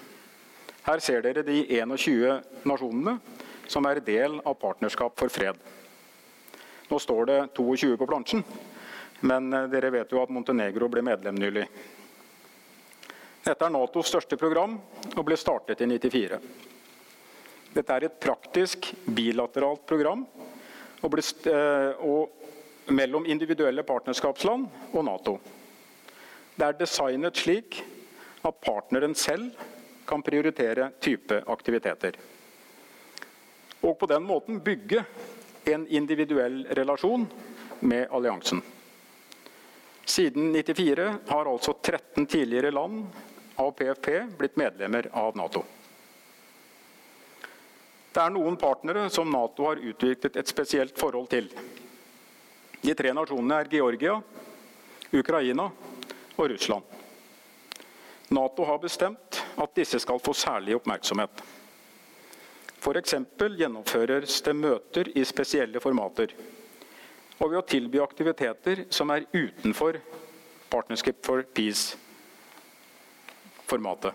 Her 0.84 1.00
ser 1.00 1.24
dere 1.24 1.46
de 1.48 1.62
21 1.70 2.68
nasjonene 2.68 3.18
som 3.72 3.88
er 3.88 4.04
del 4.04 4.42
av 4.44 4.60
Partnerskap 4.60 5.16
for 5.20 5.32
fred. 5.32 5.56
Nå 6.90 7.00
står 7.00 7.26
det 7.30 7.40
22 7.56 7.96
på 7.98 8.08
plansjen, 8.10 8.44
men 9.24 9.52
dere 9.72 9.94
vet 9.94 10.12
jo 10.12 10.20
at 10.20 10.34
Montenegro 10.36 10.92
ble 10.92 11.06
medlem 11.06 11.40
nylig. 11.40 11.70
Dette 13.44 13.66
er 13.68 13.74
Natos 13.76 14.08
største 14.08 14.38
program 14.40 14.78
og 15.18 15.24
ble 15.28 15.36
startet 15.36 15.82
i 15.84 15.88
1994. 15.90 16.38
Dette 17.74 17.96
er 17.98 18.06
et 18.08 18.20
praktisk 18.24 18.88
bilateralt 19.04 19.82
program 19.90 20.22
og 21.04 21.12
ble, 21.12 21.24
eh, 21.52 22.00
og 22.00 22.94
mellom 22.96 23.26
individuelle 23.28 23.84
partnerskapsland 23.84 24.68
og 24.94 25.04
Nato. 25.04 25.34
Det 26.56 26.70
er 26.70 26.78
designet 26.80 27.36
slik 27.36 27.82
at 28.48 28.62
partneren 28.64 29.16
selv 29.16 29.52
kan 30.08 30.24
prioritere 30.24 30.92
type 31.04 31.42
aktiviteter. 31.48 32.16
Og 33.84 33.98
på 34.00 34.08
den 34.08 34.24
måten 34.24 34.62
bygge 34.64 35.04
en 35.68 35.84
individuell 35.88 36.64
relasjon 36.80 37.28
med 37.82 38.08
alliansen. 38.08 38.64
Siden 40.06 40.52
1994 40.56 41.12
har 41.28 41.52
altså 41.52 41.74
13 41.74 42.26
tidligere 42.28 42.72
land 42.72 43.06
av 43.56 43.72
PFP 43.72 44.28
blitt 44.38 44.56
medlemmer 44.56 45.10
av 45.12 45.38
Nato. 45.38 45.64
Det 48.14 48.22
er 48.22 48.34
noen 48.34 48.58
partnere 48.62 49.08
som 49.10 49.32
Nato 49.32 49.66
har 49.66 49.82
utviklet 49.82 50.36
et 50.38 50.50
spesielt 50.50 51.00
forhold 51.00 51.32
til. 51.32 51.48
De 52.84 52.94
tre 52.94 53.14
nasjonene 53.16 53.62
er 53.64 53.72
Georgia, 53.72 54.20
Ukraina 55.14 55.70
og 56.36 56.50
Russland. 56.52 56.84
Nato 58.34 58.66
har 58.66 58.82
bestemt 58.82 59.42
at 59.58 59.76
disse 59.78 60.00
skal 60.02 60.22
få 60.22 60.34
særlig 60.38 60.76
oppmerksomhet. 60.78 61.44
F.eks. 62.84 63.16
gjennomføres 63.58 64.42
det 64.44 64.56
møter 64.58 65.10
i 65.18 65.24
spesielle 65.26 65.80
formater. 65.80 66.34
Og 67.40 67.50
ved 67.50 67.60
å 67.62 67.66
tilby 67.66 68.02
aktiviteter 68.04 68.86
som 68.94 69.14
er 69.14 69.26
utenfor 69.32 70.02
Partnership 70.74 71.20
for 71.26 71.46
Peace-formatet. 73.68 74.14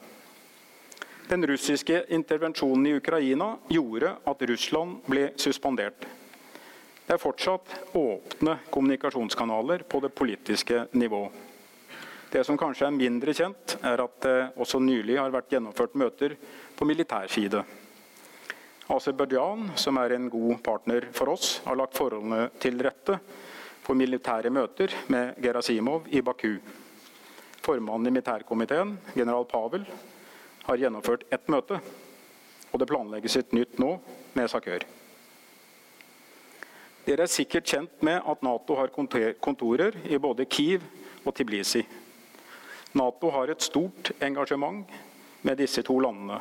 Den 1.29 1.47
russiske 1.47 2.05
intervensjonen 2.09 2.87
i 2.87 2.95
Ukraina 2.95 3.57
gjorde 3.69 4.17
at 4.25 4.43
Russland 4.43 5.03
ble 5.07 5.33
suspendert. 5.37 6.07
Det 7.07 7.15
er 7.15 7.21
fortsatt 7.21 7.95
åpne 7.97 8.59
kommunikasjonskanaler 8.71 9.85
på 9.89 10.01
det 10.01 10.09
politiske 10.15 10.87
nivå. 10.93 11.31
Det 12.31 12.45
som 12.45 12.59
kanskje 12.61 12.87
er 12.87 12.97
mindre 12.97 13.33
kjent, 13.33 13.79
er 13.83 14.01
at 14.05 14.21
det 14.25 14.39
også 14.57 14.81
nylig 14.81 15.19
har 15.19 15.33
vært 15.33 15.53
gjennomført 15.53 15.95
møter 15.97 16.37
på 16.77 16.85
militær 16.85 17.29
side. 17.29 17.63
Aserbajdsjan, 18.89 19.71
som 19.77 19.97
er 20.01 20.17
en 20.17 20.29
god 20.33 20.63
partner 20.65 21.09
for 21.13 21.33
oss, 21.33 21.61
har 21.65 21.77
lagt 21.77 21.97
forholdene 21.97 22.51
til 22.61 22.81
rette 22.85 23.17
for 23.85 23.97
militære 23.97 24.53
møter 24.53 24.93
med 25.09 25.41
Gerasimov 25.45 26.09
i 26.13 26.21
Baku. 26.25 26.59
Formannen 27.69 28.07
i 28.07 28.11
militærkomiteen, 28.11 28.95
general 29.13 29.45
Pavel, 29.45 29.83
har 30.65 30.79
gjennomført 30.81 31.27
ett 31.29 31.51
møte, 31.53 31.77
og 32.73 32.81
det 32.81 32.87
planlegges 32.89 33.37
et 33.37 33.51
nytt 33.53 33.77
nå 33.77 33.91
med 34.33 34.49
Sakør. 34.49 34.87
Dere 37.05 37.27
er 37.27 37.33
sikkert 37.33 37.69
kjent 37.69 38.01
med 38.09 38.25
at 38.25 38.47
Nato 38.47 38.79
har 38.79 38.89
kontorer 39.45 40.01
i 40.09 40.17
både 40.17 40.49
Kiev 40.49 40.87
og 41.27 41.37
Tiblisi. 41.37 41.85
Nato 42.97 43.35
har 43.37 43.53
et 43.53 43.69
stort 43.69 44.15
engasjement 44.17 44.89
med 45.45 45.61
disse 45.61 45.85
to 45.85 46.01
landene, 46.01 46.41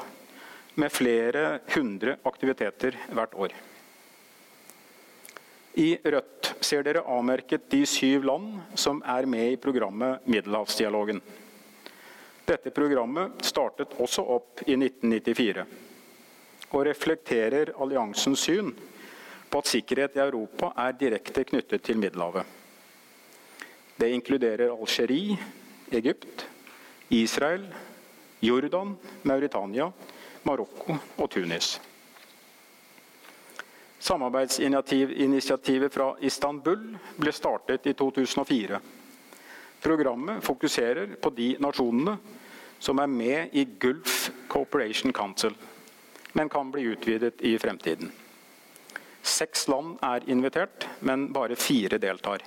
med 0.80 0.96
flere 0.96 1.58
hundre 1.76 2.22
aktiviteter 2.24 2.96
hvert 3.12 3.36
år. 3.36 3.58
I 5.78 5.92
rødt 6.02 6.56
ser 6.66 6.82
dere 6.82 7.04
avmerket 7.06 7.68
de 7.70 7.84
syv 7.86 8.24
land 8.26 8.78
som 8.80 9.04
er 9.06 9.28
med 9.30 9.52
i 9.52 9.60
programmet 9.62 10.24
Middelhavsdialogen. 10.26 11.20
Dette 12.48 12.72
programmet 12.74 13.44
startet 13.46 13.94
også 14.02 14.24
opp 14.38 14.64
i 14.66 14.74
1994 14.74 15.66
og 16.68 16.82
reflekterer 16.88 17.76
alliansens 17.78 18.46
syn 18.48 18.72
på 19.48 19.62
at 19.62 19.70
sikkerhet 19.70 20.18
i 20.18 20.24
Europa 20.24 20.72
er 20.82 20.98
direkte 20.98 21.44
knyttet 21.48 21.84
til 21.86 22.00
Middelhavet. 22.02 22.44
Det 23.98 24.10
inkluderer 24.14 24.74
Algerie, 24.74 25.38
Egypt, 25.92 26.48
Israel, 27.10 27.68
Jordan, 28.42 28.96
Mauritania, 29.24 29.92
Marokko 30.44 30.98
og 31.18 31.30
Tunis. 31.30 31.78
Samarbeidsinitiativet 34.00 35.94
fra 35.94 36.12
Istanbul 36.22 36.98
ble 37.18 37.34
startet 37.34 37.88
i 37.88 37.94
2004. 37.98 38.80
Programmet 39.82 40.44
fokuserer 40.46 41.16
på 41.22 41.32
de 41.34 41.56
nasjonene 41.62 42.18
som 42.80 43.00
er 43.02 43.10
med 43.10 43.58
i 43.58 43.66
Gulf 43.80 44.30
Cooperation 44.48 45.14
Council, 45.14 45.56
men 46.34 46.50
kan 46.50 46.72
bli 46.72 46.86
utvidet 46.94 47.42
i 47.42 47.58
fremtiden. 47.60 48.12
Seks 49.22 49.68
land 49.68 49.98
er 50.06 50.30
invitert, 50.30 50.88
men 51.00 51.28
bare 51.34 51.58
fire 51.60 51.98
deltar. 52.00 52.46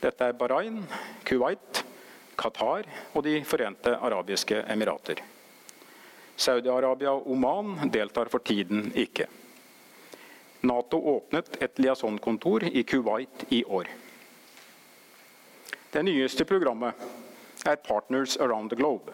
Dette 0.00 0.28
er 0.28 0.36
Bahrain, 0.38 0.84
Kuwait, 1.24 1.84
Qatar 2.40 2.86
og 3.14 3.24
De 3.24 3.40
forente 3.44 3.96
arabiske 3.96 4.62
emirater. 4.72 5.20
Saudi-Arabia 6.40 7.12
og 7.12 7.26
Oman 7.32 7.90
deltar 7.92 8.30
for 8.32 8.40
tiden 8.44 8.92
ikke. 8.96 9.26
Nato 10.60 10.98
åpnet 10.98 11.62
et 11.62 11.78
liaisonkontor 11.78 12.64
i 12.64 12.82
Kuwait 12.82 13.44
i 13.48 13.64
år. 13.64 13.88
Det 15.90 16.02
nyeste 16.02 16.44
programmet 16.44 16.94
er 17.66 17.76
Partners 17.76 18.36
Around 18.36 18.70
the 18.70 18.76
Globe. 18.76 19.12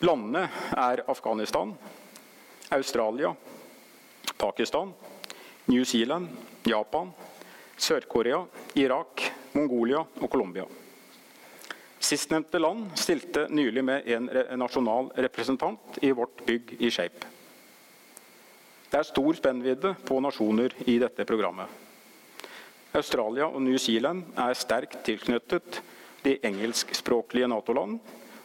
Landene 0.00 0.48
er 0.78 1.02
Afghanistan, 1.10 1.74
Australia, 2.70 3.34
Pakistan, 4.38 4.94
New 5.66 5.84
Zealand, 5.84 6.28
Japan, 6.64 7.10
Sør-Korea, 7.76 8.44
Irak, 8.74 9.26
Mongolia 9.52 10.00
og 10.20 10.30
Colombia. 10.30 10.64
Sistnevnte 11.98 12.58
land 12.58 12.90
stilte 12.98 13.46
nylig 13.50 13.84
med 13.84 14.08
en 14.10 14.30
nasjonal 14.58 15.12
representant 15.16 15.98
i 16.02 16.10
vårt 16.10 16.46
bygg 16.46 16.76
i 16.78 16.90
Shape. 16.90 17.41
Det 18.92 18.98
er 19.00 19.08
stor 19.08 19.36
spennvidde 19.38 19.94
på 20.04 20.18
nasjoner 20.20 20.74
i 20.84 20.98
dette 21.00 21.24
programmet. 21.24 21.64
Australia 22.92 23.46
og 23.48 23.62
New 23.64 23.78
Zealand 23.80 24.34
er 24.36 24.52
sterkt 24.52 24.98
tilknyttet 25.06 25.78
de 26.20 26.34
engelskspråklige 26.44 27.48
Nato-land 27.48 27.94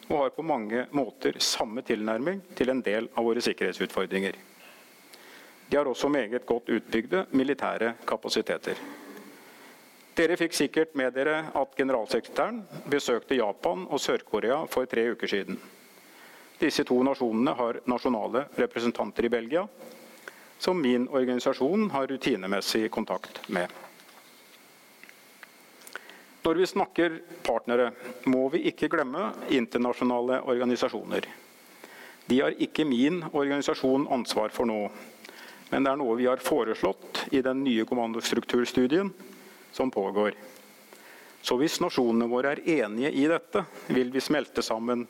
og 0.08 0.14
har 0.22 0.32
på 0.38 0.46
mange 0.48 0.86
måter 0.96 1.36
samme 1.44 1.84
tilnærming 1.84 2.40
til 2.56 2.72
en 2.72 2.80
del 2.86 3.10
av 3.12 3.28
våre 3.28 3.44
sikkerhetsutfordringer. 3.44 4.40
De 5.68 5.76
har 5.76 5.92
også 5.92 6.08
meget 6.08 6.48
godt 6.48 6.72
utbygde 6.78 7.26
militære 7.36 7.98
kapasiteter. 8.08 8.80
Dere 10.16 10.40
fikk 10.40 10.56
sikkert 10.56 10.96
med 10.96 11.12
dere 11.20 11.52
at 11.60 11.76
generalsekretæren 11.76 12.64
besøkte 12.88 13.36
Japan 13.36 13.84
og 13.84 14.00
Sør-Korea 14.00 14.64
for 14.72 14.88
tre 14.88 15.10
uker 15.12 15.28
siden. 15.28 15.60
Disse 16.58 16.88
to 16.88 17.04
nasjonene 17.04 17.52
har 17.60 17.84
nasjonale 17.84 18.48
representanter 18.56 19.28
i 19.28 19.36
Belgia, 19.36 19.68
som 20.58 20.82
min 20.82 21.08
organisasjon 21.08 21.90
har 21.94 22.08
rutinemessig 22.08 22.92
kontakt 22.92 23.42
med. 23.48 23.68
Når 26.48 26.56
vi 26.56 26.68
snakker 26.68 27.16
partnere, 27.44 27.92
må 28.26 28.46
vi 28.50 28.62
ikke 28.70 28.88
glemme 28.88 29.34
internasjonale 29.52 30.40
organisasjoner. 30.48 31.26
De 32.28 32.40
har 32.40 32.56
ikke 32.64 32.86
min 32.88 33.20
organisasjon 33.32 34.08
ansvar 34.12 34.54
for 34.56 34.68
nå, 34.70 34.86
men 35.72 35.84
det 35.84 35.92
er 35.92 36.00
noe 36.00 36.16
vi 36.16 36.30
har 36.30 36.44
foreslått 36.44 37.26
i 37.36 37.42
den 37.44 37.66
nye 37.66 37.84
kommandostrukturstudien 37.88 39.12
som 39.76 39.92
pågår. 39.92 40.40
Så 41.42 41.56
hvis 41.60 41.82
nasjonene 41.84 42.30
våre 42.32 42.56
er 42.56 42.64
enige 42.84 43.12
i 43.12 43.28
dette, 43.28 43.66
vil 43.92 44.12
vi 44.12 44.24
smelte 44.24 44.64
sammen 44.64 45.04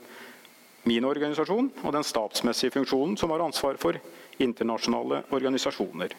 min 0.89 1.05
organisasjon 1.05 1.69
og 1.83 1.93
den 1.93 2.05
statsmessige 2.05 2.73
funksjonen 2.79 3.17
som 3.17 3.33
har 3.33 3.45
ansvar 3.45 3.77
for 3.81 3.97
internasjonale 4.37 5.23
organisasjoner. 5.29 6.15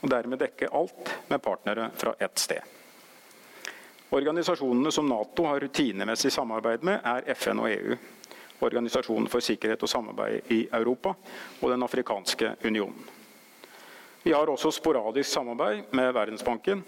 Og 0.00 0.10
dermed 0.10 0.40
dekke 0.40 0.68
alt 0.72 1.12
med 1.28 1.42
partnere 1.42 1.90
fra 1.96 2.14
ett 2.20 2.38
sted. 2.38 2.60
Organisasjonene 4.14 4.92
som 4.92 5.08
Nato 5.08 5.46
har 5.48 5.60
rutinemessig 5.60 6.32
samarbeid 6.32 6.84
med, 6.86 7.00
er 7.04 7.34
FN 7.34 7.62
og 7.64 7.70
EU. 7.72 7.96
Organisasjonen 8.62 9.26
for 9.32 9.42
sikkerhet 9.42 9.82
og 9.82 9.90
samarbeid 9.90 10.52
i 10.54 10.60
Europa 10.72 11.14
og 11.60 11.70
Den 11.70 11.82
afrikanske 11.82 12.54
unionen. 12.64 13.08
Vi 14.24 14.32
har 14.32 14.48
også 14.48 14.70
sporadisk 14.70 15.30
samarbeid 15.30 15.90
med 15.92 16.12
Verdensbanken, 16.12 16.84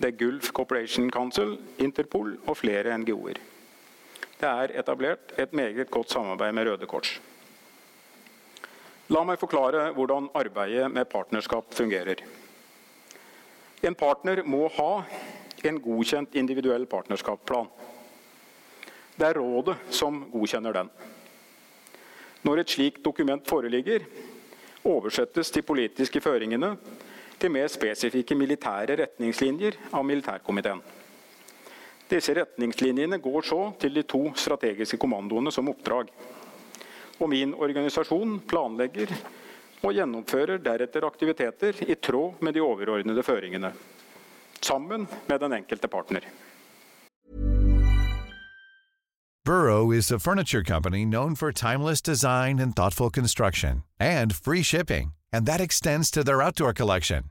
The 0.00 0.12
Gulf 0.12 0.52
Cooperation 0.52 1.10
Council, 1.10 1.58
Interpol 1.78 2.38
og 2.46 2.56
flere 2.56 2.98
NGO-er. 2.98 3.36
Det 4.40 4.48
er 4.48 4.72
etablert 4.80 5.34
et 5.38 5.52
meget 5.52 5.90
godt 5.90 6.10
samarbeid 6.10 6.52
med 6.52 6.70
Røde 6.70 6.86
Kors. 6.86 7.20
La 9.10 9.24
meg 9.26 9.40
forklare 9.42 9.88
hvordan 9.96 10.28
arbeidet 10.38 10.86
med 10.94 11.08
partnerskap 11.10 11.72
fungerer. 11.74 12.20
En 13.82 13.96
partner 13.98 14.44
må 14.46 14.68
ha 14.76 15.02
en 15.66 15.80
godkjent 15.82 16.36
individuell 16.38 16.86
partnerskapsplan. 16.86 17.66
Det 19.18 19.26
er 19.26 19.40
rådet 19.40 19.74
som 19.90 20.22
godkjenner 20.30 20.78
den. 20.78 20.92
Når 22.46 22.62
et 22.62 22.76
slikt 22.76 23.02
dokument 23.04 23.42
foreligger, 23.50 24.06
oversettes 24.86 25.50
de 25.52 25.62
politiske 25.66 26.22
føringene 26.22 26.76
til 27.40 27.50
mer 27.52 27.66
spesifikke 27.72 28.38
militære 28.38 28.94
retningslinjer 29.02 29.76
av 29.90 30.06
militærkomiteen. 30.06 30.80
Disse 32.10 32.34
retningslinjene 32.38 33.18
går 33.18 33.42
så 33.42 33.60
til 33.80 33.98
de 33.98 34.06
to 34.06 34.28
strategiske 34.38 34.98
kommandoene 35.02 35.50
som 35.54 35.68
oppdrag. 35.74 36.14
Og 37.20 37.28
min 37.28 37.52
organisasjon 37.54 38.40
planlegger 38.48 39.12
og 39.84 39.92
gjennomfører 39.96 40.60
deretter 40.64 41.06
aktiviteter 41.06 41.82
i 41.88 41.96
tråd 41.96 42.40
med 42.44 42.56
de 42.56 42.62
overordnede 42.64 43.24
føringene. 43.24 43.72
Sammen 44.60 45.06
med 45.28 45.40
den 45.40 45.52
enkelte 45.56 45.88
partner. 45.88 46.24
Burrow 49.44 49.90
is 49.90 50.12
a 50.12 50.18
furniture 50.18 50.62
company 50.62 51.04
known 51.04 51.34
for 51.34 51.50
timeless 51.50 52.02
design 52.02 52.58
and 52.58 52.76
thoughtful 52.76 53.10
construction 53.10 53.82
and 53.98 54.34
free 54.34 54.62
shipping, 54.62 55.12
and 55.32 55.46
that 55.46 55.60
extends 55.60 56.10
to 56.10 56.22
their 56.22 56.42
outdoor 56.42 56.74
collection. 56.74 57.24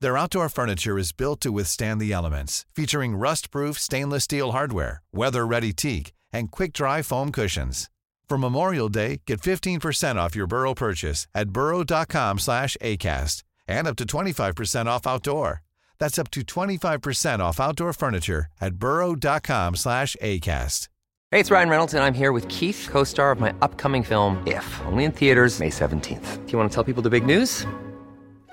Their 0.00 0.16
outdoor 0.16 0.48
furniture 0.48 0.98
is 0.98 1.10
built 1.10 1.40
to 1.40 1.50
withstand 1.50 2.00
the 2.00 2.12
elements, 2.12 2.64
featuring 2.76 3.16
rust-proof 3.16 3.78
stainless 3.78 4.24
steel 4.24 4.52
hardware, 4.52 5.02
weather-ready 5.12 5.72
teak, 5.72 6.12
and 6.32 6.50
quick-dry 6.50 7.02
foam 7.02 7.32
cushions. 7.32 7.88
For 8.28 8.36
Memorial 8.36 8.90
Day, 8.90 9.22
get 9.26 9.40
15% 9.40 10.16
off 10.16 10.36
your 10.36 10.46
Burrow 10.46 10.74
purchase 10.74 11.26
at 11.34 11.48
burrow.com 11.50 12.38
slash 12.38 12.76
ACAST 12.82 13.42
and 13.66 13.86
up 13.86 13.96
to 13.96 14.04
25% 14.04 14.86
off 14.86 15.06
outdoor. 15.06 15.62
That's 15.98 16.18
up 16.18 16.30
to 16.32 16.42
25% 16.42 17.40
off 17.40 17.58
outdoor 17.58 17.92
furniture 17.94 18.46
at 18.60 18.74
burrow.com 18.74 19.76
slash 19.76 20.14
ACAST. 20.22 20.88
Hey, 21.30 21.40
it's 21.40 21.50
Ryan 21.50 21.68
Reynolds, 21.68 21.92
and 21.92 22.02
I'm 22.02 22.14
here 22.14 22.32
with 22.32 22.48
Keith, 22.48 22.88
co 22.90 23.04
star 23.04 23.32
of 23.32 23.40
my 23.40 23.54
upcoming 23.60 24.02
film, 24.02 24.42
If, 24.46 24.80
only 24.86 25.04
in 25.04 25.12
theaters, 25.12 25.60
May 25.60 25.70
17th. 25.70 26.46
Do 26.46 26.52
you 26.52 26.58
want 26.58 26.70
to 26.70 26.74
tell 26.74 26.84
people 26.84 27.02
the 27.02 27.10
big 27.10 27.26
news? 27.26 27.66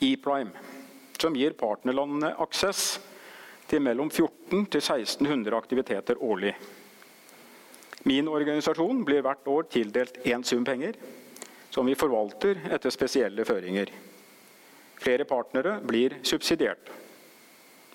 ePrime, 0.00 0.50
som 1.18 1.36
gir 1.36 1.56
partnerlandene 1.58 2.34
aksess 2.42 2.98
til 3.66 3.82
mellom 3.82 4.10
14 4.10 4.66
til 4.70 4.82
1600 4.82 5.56
aktiviteter 5.56 6.22
årlig. 6.22 6.54
Min 8.06 8.28
organisasjon 8.30 9.02
blir 9.06 9.24
hvert 9.26 9.48
år 9.50 9.66
tildelt 9.72 10.20
én 10.24 10.44
sum 10.46 10.64
penger, 10.64 10.94
som 11.70 11.88
vi 11.88 11.96
forvalter 11.98 12.60
etter 12.70 12.94
spesielle 12.94 13.44
føringer. 13.44 13.90
Flere 14.96 15.26
partnere 15.28 15.80
blir 15.82 16.20
subsidiert. 16.22 16.92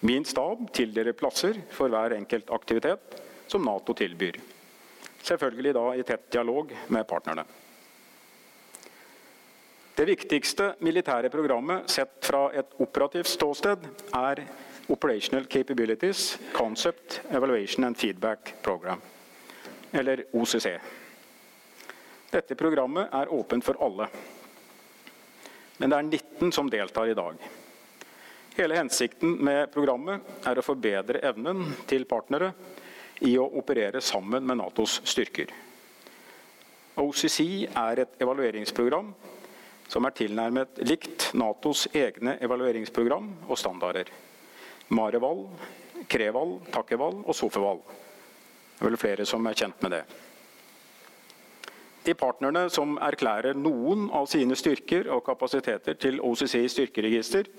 Min 0.02 0.26
stab 0.26 0.66
tildeler 0.74 1.14
plasser 1.14 1.62
for 1.72 1.94
hver 1.94 2.18
enkelt 2.18 2.50
aktivitet 2.52 3.22
som 3.48 3.64
Nato 3.66 3.94
tilbyr. 3.98 4.40
Selvfølgelig 5.22 5.74
da 5.78 5.84
i 5.96 6.04
tett 6.06 6.32
dialog 6.34 6.72
med 6.90 7.08
partnerne. 7.08 7.46
Det 9.96 10.06
viktigste 10.08 10.70
militære 10.80 11.30
programmet 11.30 11.90
sett 11.92 12.24
fra 12.24 12.46
et 12.56 12.78
operativt 12.80 13.28
ståsted 13.28 13.84
er 14.16 14.40
Operational 14.92 15.46
Capabilities 15.52 16.38
Concept 16.54 17.22
Evaluation 17.30 17.84
and 17.84 17.98
Feedback 18.00 18.54
Program, 18.64 19.02
eller 19.92 20.24
OCC. 20.32 20.68
Dette 22.32 22.56
programmet 22.56 23.12
er 23.12 23.34
åpent 23.36 23.66
for 23.66 23.80
alle. 23.84 24.08
Men 25.78 25.92
det 25.92 25.98
er 25.98 26.08
19 26.08 26.56
som 26.56 26.72
deltar 26.72 27.12
i 27.12 27.18
dag. 27.18 27.44
Hele 28.56 28.80
hensikten 28.80 29.36
med 29.44 29.74
programmet 29.74 30.48
er 30.48 30.60
å 30.60 30.64
forbedre 30.64 31.20
evnen 31.28 31.66
til 31.88 32.08
partnere 32.08 32.54
i 33.28 33.36
å 33.40 33.50
operere 33.60 34.00
sammen 34.02 34.48
med 34.48 34.62
Natos 34.62 35.02
styrker. 35.04 35.52
OCC 37.02 37.68
er 37.68 38.04
et 38.06 38.18
evalueringsprogram 38.24 39.12
som 39.92 40.08
er 40.08 40.16
tilnærmet 40.16 40.80
likt 40.88 41.32
Natos 41.36 41.84
egne 41.92 42.38
evalueringsprogram 42.40 43.28
og 43.50 43.58
standarder. 43.60 44.08
Mareval, 44.96 45.44
Kreval, 46.08 46.60
Takkeval 46.72 47.22
og 47.26 47.36
Sofeval. 47.36 47.82
Det 47.84 48.86
er 48.86 48.88
vel 48.88 49.00
flere 49.00 49.26
som 49.28 49.48
er 49.48 49.58
kjent 49.60 49.84
med 49.84 49.98
det. 49.98 50.04
De 52.02 52.16
partnerne 52.18 52.64
som 52.74 52.96
erklærer 53.04 53.58
noen 53.58 54.08
av 54.16 54.30
sine 54.32 54.56
styrker 54.58 55.10
og 55.14 55.26
kapasiteter 55.28 56.00
til 56.02 56.22
OCC 56.24 56.56
styrkeregister, 56.72 57.50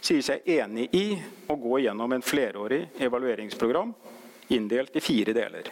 sier 0.00 0.24
seg 0.24 0.48
enig 0.50 0.88
i 0.96 1.04
å 1.50 1.56
gå 1.58 1.82
gjennom 1.84 2.14
en 2.14 2.24
flerårig 2.24 2.80
evalueringsprogram 3.02 3.92
inndelt 4.56 4.96
i 4.96 5.04
fire 5.04 5.34
deler. 5.36 5.68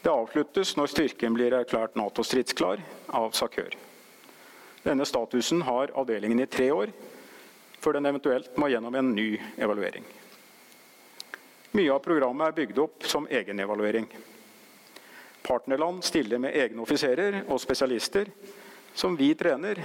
Det 0.00 0.10
avsluttes 0.12 0.74
når 0.80 0.92
styrken 0.92 1.36
blir 1.36 1.54
erklært 1.56 1.96
Nato-stridsklar 2.00 2.82
av 3.16 3.36
SAKØR. 3.36 3.89
Denne 4.82 5.04
statusen 5.06 5.62
har 5.62 5.92
avdelingen 5.94 6.40
i 6.40 6.46
tre 6.46 6.70
år, 6.72 6.92
før 7.80 7.96
den 7.98 8.08
eventuelt 8.08 8.56
må 8.56 8.68
gjennom 8.72 8.94
en 8.96 9.12
ny 9.14 9.34
evaluering. 9.60 10.04
Mye 11.76 11.92
av 11.94 12.00
programmet 12.02 12.48
er 12.48 12.56
bygd 12.56 12.80
opp 12.82 13.06
som 13.06 13.28
egenevaluering. 13.30 14.08
Partnerland 15.42 16.04
stiller 16.04 16.40
med 16.42 16.56
egne 16.56 16.82
offiserer 16.82 17.42
og 17.46 17.60
spesialister 17.62 18.28
som 18.94 19.14
vi 19.16 19.30
trener 19.38 19.78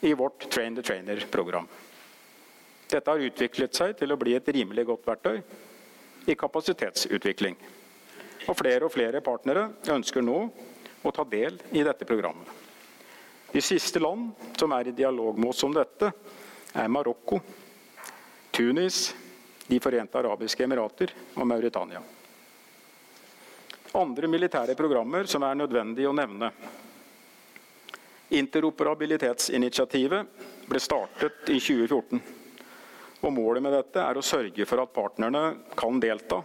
i 0.00 0.12
vårt 0.14 0.50
Train 0.50 0.76
the 0.76 0.82
Trainer-program. 0.82 1.66
Dette 2.88 3.10
har 3.10 3.24
utviklet 3.24 3.74
seg 3.74 3.96
til 3.98 4.12
å 4.12 4.20
bli 4.20 4.36
et 4.36 4.48
rimelig 4.54 4.86
godt 4.88 5.08
verktøy 5.08 5.40
i 6.28 6.36
kapasitetsutvikling. 6.38 7.56
Og 8.48 8.56
flere 8.56 8.86
og 8.86 8.92
flere 8.94 9.20
partnere 9.24 9.68
ønsker 9.92 10.24
nå 10.24 10.38
å 11.02 11.12
ta 11.14 11.24
del 11.28 11.58
i 11.72 11.84
dette 11.84 12.08
programmet. 12.08 12.67
De 13.52 13.62
siste 13.62 13.98
land 13.98 14.30
som 14.56 14.72
er 14.72 14.88
i 14.88 14.92
dialog 14.92 15.38
med 15.38 15.50
oss 15.50 15.64
om 15.64 15.74
dette, 15.74 16.12
er 16.72 16.88
Marokko, 16.88 17.40
Tunis, 18.50 19.14
De 19.68 19.76
forente 19.84 20.16
arabiske 20.16 20.64
emirater 20.64 21.10
og 21.36 21.46
Mauritania. 21.46 22.00
Andre 24.00 24.28
militære 24.28 24.74
programmer 24.76 25.28
som 25.28 25.44
er 25.44 25.54
nødvendig 25.60 26.06
å 26.08 26.12
nevne. 26.16 26.48
Interoperabilitetsinitiativet 28.32 30.26
ble 30.68 30.80
startet 30.80 31.52
i 31.52 31.60
2014. 31.60 32.20
Og 33.20 33.32
Målet 33.36 33.62
med 33.64 33.72
dette 33.76 34.00
er 34.00 34.16
å 34.16 34.24
sørge 34.24 34.64
for 34.68 34.80
at 34.80 34.94
partnerne 34.96 35.44
kan 35.76 36.00
delta 36.00 36.40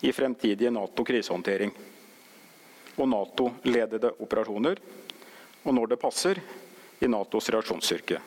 i 0.00 0.12
fremtidige 0.16 0.72
Nato-krisehåndtering 0.72 1.72
og 2.96 3.08
Nato-ledede 3.08 4.16
operasjoner 4.24 4.80
og 5.62 5.74
når 5.74 5.92
det 5.92 6.00
passer, 6.02 6.40
i 7.02 7.08
Natos 7.10 7.50
reaksjonsstyrke. 7.50 8.20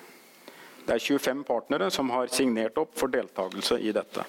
Det 0.86 0.94
er 0.94 1.02
25 1.02 1.44
partnere 1.48 1.88
som 1.92 2.12
har 2.14 2.30
signert 2.34 2.78
opp 2.78 2.94
for 3.00 3.12
deltakelse 3.12 3.80
i 3.80 3.94
dette. 3.96 4.26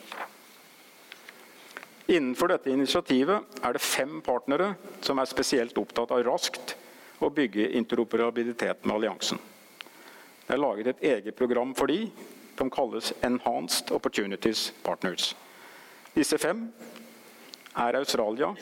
Innenfor 2.07 2.53
dette 2.53 2.71
initiativet 2.71 3.59
er 3.66 3.75
det 3.75 3.83
fem 3.83 4.21
partnere 4.23 4.77
som 5.03 5.19
er 5.19 5.27
spesielt 5.27 5.79
opptatt 5.79 6.14
av 6.14 6.23
raskt 6.29 6.77
å 7.19 7.31
bygge 7.35 7.73
interoperabilitet 7.81 8.87
med 8.87 8.95
alliansen. 8.95 9.40
Det 10.47 10.55
er 10.55 10.62
laget 10.62 10.92
et 10.92 11.03
eget 11.11 11.37
program 11.37 11.75
for 11.75 11.90
de, 11.90 12.07
som 12.57 12.71
kalles 12.71 13.11
Enhanced 13.27 13.90
Opportunities 13.92 14.71
Partners. 14.87 15.33
Disse 16.14 16.38
fem 16.38 16.69
er 17.77 17.99
Australia, 17.99 18.53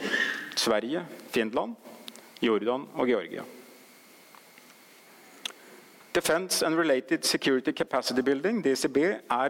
Sverige, 0.57 1.05
Finland, 1.31 1.77
Jordan 2.41 2.89
og 2.97 3.13
Georgia. 3.13 3.45
Defense 6.15 6.63
and 6.63 6.79
Related 6.79 7.25
Security 7.25 7.73
Capacity 7.73 8.23
Building, 8.23 8.63
DCB, 8.63 8.97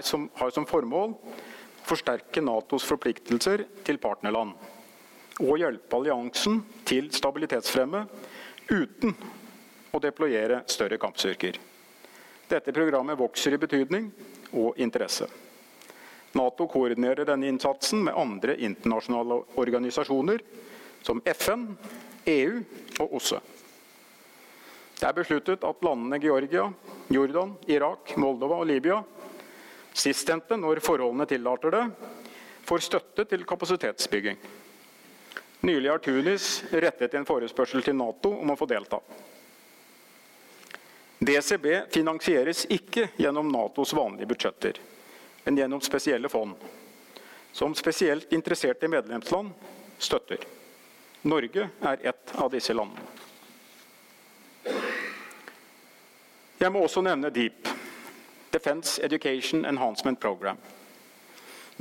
som, 0.00 0.30
har 0.34 0.50
som 0.50 0.64
formål 0.66 1.12
forsterke 1.84 2.40
Natos 2.40 2.86
forpliktelser 2.88 3.66
til 3.84 3.98
partnerland 4.00 4.54
og 5.42 5.58
hjelpe 5.60 5.98
alliansen 5.98 6.62
til 6.88 7.10
stabilitetsfremme 7.12 8.06
uten 8.70 9.12
å 9.92 10.00
deployere 10.00 10.62
større 10.72 10.96
kampstyrker. 11.02 11.58
Dette 12.48 12.72
programmet 12.72 13.20
vokser 13.20 13.52
i 13.52 13.60
betydning 13.60 14.08
og 14.56 14.80
interesse. 14.80 15.28
Nato 16.32 16.64
koordinerer 16.64 17.28
denne 17.28 17.50
innsatsen 17.52 18.06
med 18.08 18.16
andre 18.16 18.56
internasjonale 18.56 19.42
organisasjoner 19.60 20.40
som 21.04 21.20
FN, 21.28 21.74
EU 22.24 22.62
og 23.04 23.20
OSSE. 23.20 23.42
Det 24.98 25.06
er 25.08 25.16
besluttet 25.16 25.64
at 25.66 25.82
landene 25.84 26.18
Georgia, 26.22 26.68
Jordan, 27.08 27.56
Irak, 27.66 28.14
Moldova 28.16 28.60
og 28.62 28.68
Libya, 28.70 29.00
sistnevnte 29.94 30.58
når 30.58 30.82
forholdene 30.84 31.26
tillater 31.28 31.74
det, 31.74 31.84
får 32.64 32.86
støtte 32.86 33.26
til 33.28 33.44
kapasitetsbygging. 33.46 34.38
Nylig 35.64 35.90
har 35.90 35.98
Tunis 36.04 36.48
rettet 36.72 37.14
en 37.14 37.26
forespørsel 37.26 37.82
til 37.84 37.96
Nato 37.96 38.34
om 38.36 38.52
å 38.52 38.56
få 38.58 38.68
delta. 38.68 39.00
DCB 41.24 41.66
finansieres 41.94 42.66
ikke 42.74 43.08
gjennom 43.16 43.48
Natos 43.48 43.94
vanlige 43.96 44.28
budsjetter, 44.28 44.80
men 45.44 45.58
gjennom 45.58 45.80
spesielle 45.84 46.28
fond, 46.28 46.52
som 47.52 47.74
spesielt 47.74 48.32
interesserte 48.32 48.90
medlemsland 48.92 49.54
støtter. 49.98 50.42
Norge 51.24 51.70
er 51.80 52.08
ett 52.12 52.34
av 52.36 52.50
disse 52.52 52.76
landene. 52.76 53.06
Jeg 56.64 56.72
må 56.72 56.80
også 56.80 57.02
nevne 57.04 57.28
DEEP, 57.28 57.68
Defense 58.54 59.02
Education 59.04 59.66
Enhancement 59.68 60.16
Program. 60.16 60.56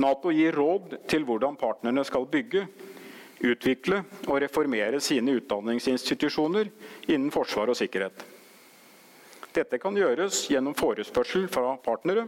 Nato 0.03 0.33
gir 0.35 0.57
råd 0.57 0.97
til 1.07 1.23
hvordan 1.23 1.55
partnerne 1.55 2.03
skal 2.03 2.25
bygge 2.27 2.65
utvikle 3.47 4.01
og 4.27 4.41
reformere 4.43 4.99
sine 5.03 5.37
utdanningsinstitusjoner 5.39 6.67
innen 7.07 7.31
forsvar 7.31 7.71
og 7.71 7.79
sikkerhet. 7.79 8.25
Dette 9.55 9.79
kan 9.79 9.95
gjøres 9.95 10.41
gjennom 10.51 10.75
forespørsel 10.75 11.47
fra 11.51 11.77
partnere. 11.83 12.27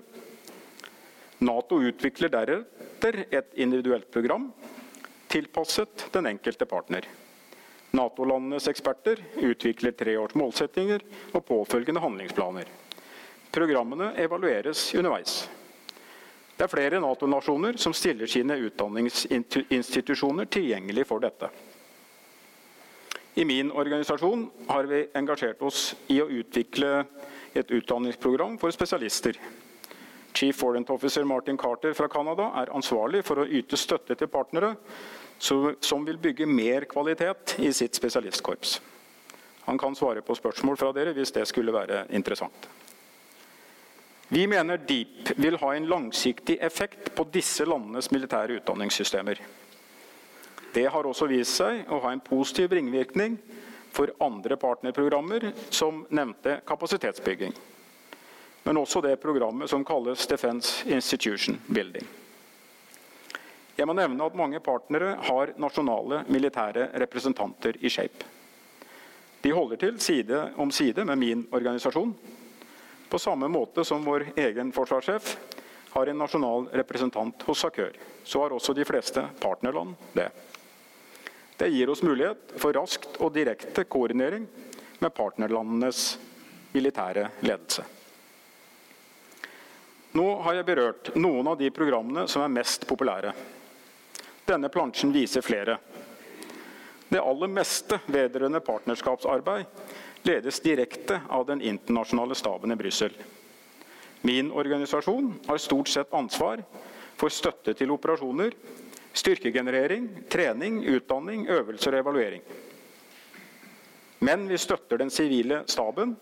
Nato 1.44 1.82
utvikler 1.84 2.32
deretter 2.32 3.26
et 3.36 3.52
individuelt 3.60 4.08
program 4.16 4.48
tilpasset 5.28 6.08
den 6.16 6.32
enkelte 6.32 6.68
partner. 6.70 7.04
Nato-landenes 7.96 8.68
eksperter 8.68 9.22
utvikler 9.40 9.96
treårs 9.96 10.36
målsettinger 10.36 11.04
og 11.32 11.46
påfølgende 11.48 12.04
handlingsplaner. 12.04 12.68
Programmene 13.56 14.12
evalueres 14.20 14.90
underveis. 14.96 15.46
Det 16.56 16.64
er 16.64 16.72
flere 16.72 17.00
Nato-nasjoner 17.04 17.80
som 17.80 17.96
stiller 17.96 18.28
sine 18.32 18.58
utdanningsinstitusjoner 18.68 20.48
tilgjengelig 20.52 21.08
for 21.08 21.24
dette. 21.24 21.50
I 23.36 23.44
min 23.44 23.72
organisasjon 23.72 24.46
har 24.70 24.88
vi 24.88 25.02
engasjert 25.20 25.64
oss 25.68 25.90
i 26.08 26.22
å 26.24 26.30
utvikle 26.32 27.02
et 27.56 27.72
utdanningsprogram 27.72 28.56
for 28.60 28.72
spesialister. 28.72 29.36
Chief 30.36 30.56
Foreign 30.56 30.88
Officer 30.92 31.24
Martin 31.24 31.58
Carter 31.58 31.94
fra 31.96 32.08
Canada 32.12 32.52
er 32.62 32.72
ansvarlig 32.76 33.24
for 33.28 33.44
å 33.44 33.48
yte 33.48 33.80
støtte 33.80 34.16
til 34.20 34.32
partnere 34.32 34.76
som 35.40 36.06
vil 36.06 36.18
bygge 36.18 36.46
mer 36.46 36.86
kvalitet 36.90 37.56
i 37.60 37.74
sitt 37.74 37.96
spesialistkorps. 37.96 38.80
Han 39.66 39.78
kan 39.78 39.96
svare 39.96 40.22
på 40.22 40.36
spørsmål 40.36 40.78
fra 40.78 40.92
dere 40.94 41.14
hvis 41.18 41.34
det 41.34 41.48
skulle 41.50 41.74
være 41.74 42.06
interessant. 42.14 42.68
Vi 44.28 44.48
mener 44.50 44.78
DEEP 44.78 45.36
vil 45.38 45.58
ha 45.62 45.76
en 45.76 45.86
langsiktig 45.90 46.58
effekt 46.62 47.12
på 47.16 47.28
disse 47.34 47.66
landenes 47.66 48.10
militære 48.12 48.58
utdanningssystemer. 48.60 49.42
Det 50.74 50.86
har 50.92 51.08
også 51.08 51.28
vist 51.30 51.62
seg 51.62 51.86
å 51.94 52.02
ha 52.04 52.12
en 52.14 52.24
positiv 52.26 52.74
ringvirkning 52.74 53.38
for 53.96 54.12
andre 54.20 54.58
partnerprogrammer 54.60 55.52
som 55.70 56.04
nevnte 56.10 56.60
kapasitetsbygging. 56.68 57.54
Men 58.66 58.82
også 58.82 59.02
det 59.06 59.20
programmet 59.22 59.70
som 59.70 59.86
kalles 59.86 60.26
Defense 60.28 60.90
Institution 60.90 61.62
Building. 61.68 62.06
Jeg 63.76 63.88
må 63.90 63.96
nevne 63.98 64.24
at 64.24 64.38
mange 64.40 64.62
partnere 64.64 65.18
har 65.28 65.52
nasjonale 65.60 66.24
militære 66.32 66.90
representanter 67.02 67.76
i 67.84 67.92
SHAPE. 67.92 68.32
De 69.44 69.52
holder 69.54 69.78
til 69.78 70.00
side 70.02 70.40
om 70.58 70.72
side 70.72 71.04
med 71.06 71.20
min 71.22 71.44
organisasjon 71.54 72.16
på 73.10 73.20
samme 73.20 73.48
måte 73.52 73.84
som 73.86 74.04
vår 74.04 74.26
egen 74.36 74.72
forsvarssjef 74.74 75.36
har 75.94 76.08
en 76.08 76.18
nasjonal 76.18 76.66
representant 76.74 77.44
hos 77.48 77.62
SAKØR, 77.62 77.94
så 78.24 78.42
har 78.42 78.56
også 78.56 78.74
de 78.74 78.86
fleste 78.86 79.22
partnerland 79.40 79.94
det. 80.14 80.30
Det 81.58 81.70
gir 81.72 81.90
oss 81.90 82.04
mulighet 82.04 82.56
for 82.60 82.76
raskt 82.76 83.20
og 83.24 83.32
direkte 83.36 83.86
koordinering 83.88 84.48
med 85.00 85.14
partnerlandenes 85.16 86.18
militære 86.74 87.30
ledelse. 87.46 87.86
Nå 90.16 90.26
har 90.44 90.58
jeg 90.58 90.68
berørt 90.68 91.14
noen 91.16 91.48
av 91.54 91.60
de 91.60 91.70
programmene 91.76 92.26
som 92.32 92.44
er 92.44 92.52
mest 92.52 92.84
populære. 92.88 93.32
Denne 94.46 94.70
plansjen 94.70 95.14
viser 95.14 95.42
flere. 95.42 95.78
Det 97.10 97.22
aller 97.22 97.48
meste 97.48 98.00
vedrørende 98.06 98.60
partnerskapsarbeid 98.60 99.66
ledes 100.26 100.60
direkte 100.60 101.22
av 101.30 101.46
den 101.46 101.62
internasjonale 101.62 102.36
staben 102.36 102.72
i 102.72 102.76
Brussel. 102.76 103.14
Min 104.22 104.52
organisasjon 104.52 105.34
har 105.48 105.58
stort 105.58 105.88
sett 105.88 106.14
ansvar 106.14 106.64
for 107.16 107.30
støtte 107.30 107.74
til 107.78 107.94
operasjoner, 107.94 108.54
styrkegenerering, 109.14 110.10
trening, 110.30 110.82
utdanning, 110.98 111.46
øvelser 111.50 111.94
og 111.94 112.04
evaluering. 112.04 112.42
Men 114.26 114.48
vi 114.50 114.58
støtter 114.58 114.98
den 114.98 115.14
sivile 115.14 115.62
staben 115.70 116.16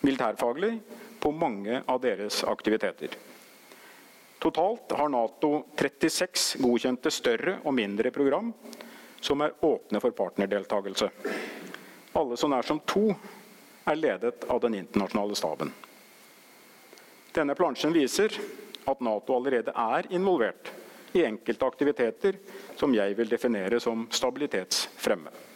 militærfaglig 0.00 0.76
på 1.20 1.32
mange 1.34 1.82
av 1.86 2.00
deres 2.02 2.44
aktiviteter. 2.46 3.14
Totalt 4.40 4.92
har 4.92 5.08
Nato 5.08 5.66
36 5.76 6.58
godkjente 6.62 7.10
større 7.12 7.58
og 7.60 7.74
mindre 7.76 8.08
program 8.10 8.54
som 9.20 9.42
er 9.44 9.52
åpne 9.60 10.00
for 10.00 10.16
partnerdeltakelse. 10.16 11.10
Alle 12.16 12.38
så 12.40 12.48
nær 12.48 12.64
som 12.64 12.80
to 12.88 13.10
er 13.84 14.00
ledet 14.00 14.46
av 14.48 14.62
den 14.64 14.78
internasjonale 14.78 15.36
staben. 15.36 15.74
Denne 17.36 17.54
plansjen 17.54 17.92
viser 17.92 18.32
at 18.88 19.04
Nato 19.04 19.36
allerede 19.36 19.76
er 19.76 20.08
involvert 20.08 20.72
i 21.12 21.26
enkelte 21.28 21.68
aktiviteter 21.68 22.40
som 22.80 22.96
jeg 22.96 23.12
vil 23.20 23.28
definere 23.28 23.76
som 23.80 24.08
stabilitetsfremme. 24.08 25.49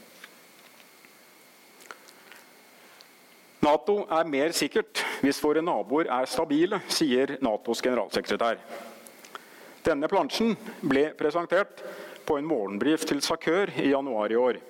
Nato 3.65 4.03
er 4.13 4.27
mer 4.29 4.53
sikkert 4.53 5.01
hvis 5.25 5.39
våre 5.41 5.63
naboer 5.65 6.11
er 6.13 6.29
stabile, 6.29 6.83
sier 6.93 7.39
Natos 7.41 7.81
generalsekretær. 7.85 8.59
Denne 9.85 10.09
plansjen 10.11 10.53
ble 10.85 11.07
presentert 11.17 11.81
på 12.29 12.37
en 12.37 12.49
morgenbrief 12.49 13.07
til 13.09 13.23
SAKØR 13.25 13.73
i 13.81 13.89
januar 13.95 14.33
i 14.33 14.37
år. 14.37 14.61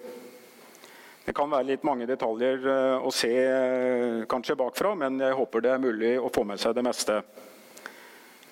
Det 1.24 1.34
kan 1.34 1.50
være 1.50 1.72
litt 1.72 1.86
mange 1.86 2.06
detaljer 2.06 2.66
eh, 2.70 3.02
å 3.02 3.10
se 3.14 3.32
eh, 3.32 4.22
kanskje 4.30 4.58
bakfra, 4.60 4.92
men 5.00 5.18
jeg 5.22 5.38
håper 5.38 5.64
det 5.64 5.70
er 5.72 5.82
mulig 5.82 6.14
å 6.20 6.30
få 6.30 6.44
med 6.46 6.60
seg 6.60 6.76
det 6.76 6.84
meste. 6.84 7.20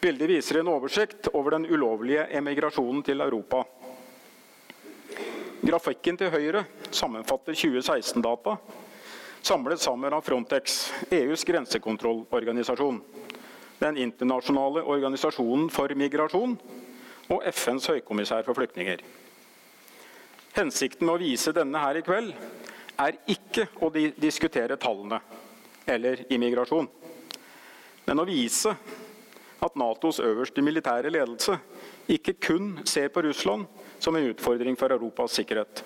Bildet 0.02 0.30
viser 0.30 0.58
en 0.58 0.70
oversikt 0.72 1.28
over 1.36 1.54
den 1.54 1.68
ulovlige 1.68 2.24
emigrasjonen 2.38 3.04
til 3.06 3.22
Europa. 3.22 3.62
Grafikken 5.62 6.18
til 6.18 6.32
høyre 6.32 6.64
sammenfatter 6.90 7.54
2016-data, 7.54 8.56
samlet 9.42 9.80
sammen 9.80 10.12
av 10.12 10.22
Frontex, 10.22 10.92
EUs 11.10 11.44
grensekontrollorganisasjon, 11.44 13.00
den 13.78 13.96
internasjonale 13.96 14.82
organisasjonen 14.82 15.68
for 15.70 15.94
migrasjon 15.98 16.56
og 17.32 17.46
FNs 17.50 17.88
høykommissær 17.90 18.46
for 18.46 18.56
flyktninger. 18.58 19.02
Hensikten 20.54 21.08
med 21.08 21.16
å 21.16 21.22
vise 21.22 21.54
denne 21.56 21.80
her 21.82 21.98
i 21.98 22.04
kveld 22.06 22.34
er 23.02 23.18
ikke 23.32 23.66
å 23.82 23.90
diskutere 23.92 24.76
tallene 24.78 25.18
eller 25.90 26.22
immigrasjon, 26.32 26.86
men 28.06 28.20
å 28.22 28.28
vise 28.28 28.74
at 29.62 29.78
Natos 29.78 30.20
øverste 30.22 30.62
militære 30.62 31.10
ledelse 31.10 31.56
ikke 32.10 32.34
kun 32.42 32.76
ser 32.86 33.10
på 33.14 33.22
Russland 33.26 33.66
som 34.02 34.14
en 34.18 34.28
utfordring 34.30 34.76
for 34.78 34.94
Europas 34.94 35.34
sikkerhet, 35.38 35.82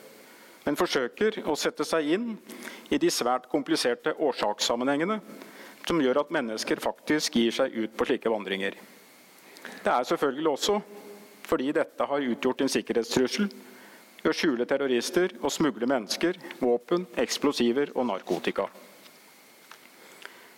men 0.67 0.79
forsøker 0.79 1.45
å 1.47 1.55
sette 1.59 1.87
seg 1.87 2.09
inn 2.17 2.33
i 2.91 2.99
de 2.99 3.11
svært 3.13 3.47
kompliserte 3.51 4.17
årsakssammenhengene 4.19 5.21
som 5.87 6.01
gjør 6.03 6.25
at 6.25 6.33
mennesker 6.35 6.83
faktisk 6.83 7.39
gir 7.39 7.55
seg 7.55 7.75
ut 7.77 7.95
på 7.95 8.09
slike 8.09 8.31
vandringer. 8.33 8.75
Det 9.85 9.93
er 9.93 10.09
selvfølgelig 10.09 10.53
også 10.53 10.81
fordi 11.47 11.71
dette 11.77 12.09
har 12.11 12.27
utgjort 12.33 12.65
en 12.65 12.73
sikkerhetstrussel 12.73 13.47
ved 14.23 14.33
å 14.33 14.35
skjule 14.35 14.67
terrorister 14.67 15.37
og 15.39 15.53
smugle 15.55 15.87
mennesker, 15.87 16.35
våpen, 16.59 17.07
eksplosiver 17.23 17.93
og 17.95 18.09
narkotika. 18.09 18.67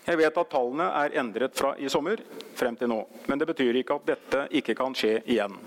Jeg 0.09 0.17
vet 0.23 0.41
at 0.41 0.49
tallene 0.49 0.87
er 1.03 1.19
endret 1.21 1.53
fra 1.59 1.75
i 1.77 1.91
sommer 1.93 2.23
frem 2.57 2.79
til 2.81 2.89
nå, 2.89 3.03
men 3.29 3.37
det 3.37 3.51
betyr 3.51 3.77
ikke 3.83 3.99
at 3.99 4.09
dette 4.09 4.47
ikke 4.57 4.79
kan 4.79 4.97
skje 4.97 5.19
igjen. 5.29 5.59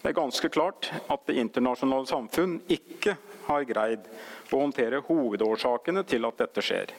Det 0.00 0.10
er 0.10 0.16
ganske 0.16 0.50
klart 0.50 0.88
at 1.06 1.22
det 1.28 1.38
internasjonale 1.38 2.10
samfunn 2.10 2.58
ikke 2.66 3.14
har 3.46 3.66
greid 3.68 4.06
å 4.50 4.60
håndtere 4.60 5.02
hovedårsakene 5.06 6.04
til 6.08 6.26
at 6.28 6.42
dette 6.42 6.64
skjer. 6.64 6.92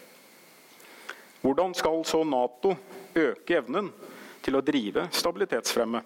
Hvordan 1.41 1.73
skal 1.77 2.03
så 2.05 2.23
Nato 2.23 2.75
øke 3.17 3.57
evnen 3.57 3.89
til 4.45 4.57
å 4.57 4.65
drive 4.65 5.07
stabilitetsfremme? 5.13 6.03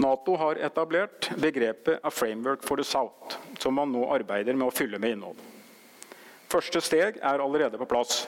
Nato 0.00 0.36
har 0.40 0.60
etablert 0.64 1.28
begrepet 1.36 2.00
'a 2.02 2.10
framework 2.10 2.62
for 2.62 2.76
the 2.76 2.84
South', 2.84 3.36
som 3.58 3.74
man 3.74 3.92
nå 3.92 4.06
arbeider 4.12 4.56
med 4.56 4.68
å 4.68 4.72
fylle 4.72 4.98
med 4.98 5.12
innhold. 5.12 5.36
Første 6.48 6.80
steg 6.80 7.18
er 7.22 7.38
allerede 7.38 7.78
på 7.78 7.88
plass. 7.88 8.26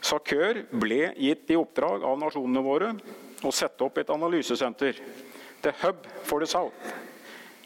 SAKØR 0.00 0.64
ble 0.70 1.14
gitt 1.16 1.50
i 1.50 1.56
oppdrag 1.56 2.02
av 2.04 2.18
nasjonene 2.18 2.62
våre 2.64 2.94
å 3.44 3.52
sette 3.52 3.84
opp 3.84 3.98
et 3.98 4.10
analysesenter, 4.10 4.98
The 5.62 5.72
Hub 5.80 6.06
for 6.24 6.40
the 6.40 6.46
South, 6.46 6.94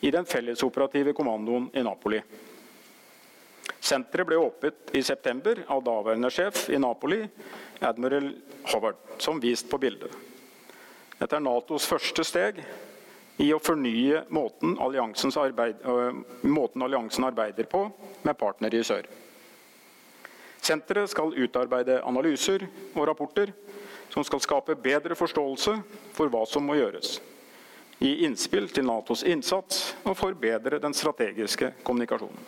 i 0.01 0.11
den 0.11 0.26
fellesoperative 0.26 1.12
kommandoen 1.12 1.70
i 1.74 1.82
Napoli. 1.82 2.20
Senteret 3.80 4.26
ble 4.26 4.38
åpnet 4.40 4.90
i 4.96 5.03
september 5.03 5.61
av 5.70 5.82
daværende 5.86 6.30
sjef 6.34 6.66
i 6.70 6.78
Napoli, 6.82 7.22
admiral 7.80 8.32
Howard, 8.72 8.99
som 9.18 9.40
vist 9.40 9.70
på 9.70 9.78
bildet. 9.78 10.11
Dette 11.18 11.36
er 11.36 11.42
Natos 11.42 11.86
første 11.88 12.24
steg 12.26 12.61
i 13.42 13.53
å 13.55 13.61
fornye 13.62 14.24
måten, 14.34 14.76
arbeid, 14.78 15.82
måten 16.42 16.82
alliansen 16.82 17.26
arbeider 17.26 17.70
på 17.70 17.86
med 18.26 18.38
partnere 18.38 18.80
i 18.80 18.86
sør. 18.86 19.07
Senteret 20.59 21.11
skal 21.11 21.36
utarbeide 21.38 22.01
analyser 22.07 22.66
og 22.94 23.07
rapporter 23.09 23.55
som 24.11 24.24
skal 24.26 24.42
skape 24.42 24.76
bedre 24.82 25.14
forståelse 25.18 25.76
for 26.16 26.32
hva 26.32 26.42
som 26.51 26.66
må 26.66 26.78
gjøres. 26.78 27.18
Gi 27.99 28.12
innspill 28.26 28.68
til 28.70 28.86
Natos 28.86 29.24
innsats 29.26 29.92
og 30.05 30.16
forbedre 30.18 30.78
den 30.82 30.94
strategiske 30.94 31.72
kommunikasjonen. 31.82 32.38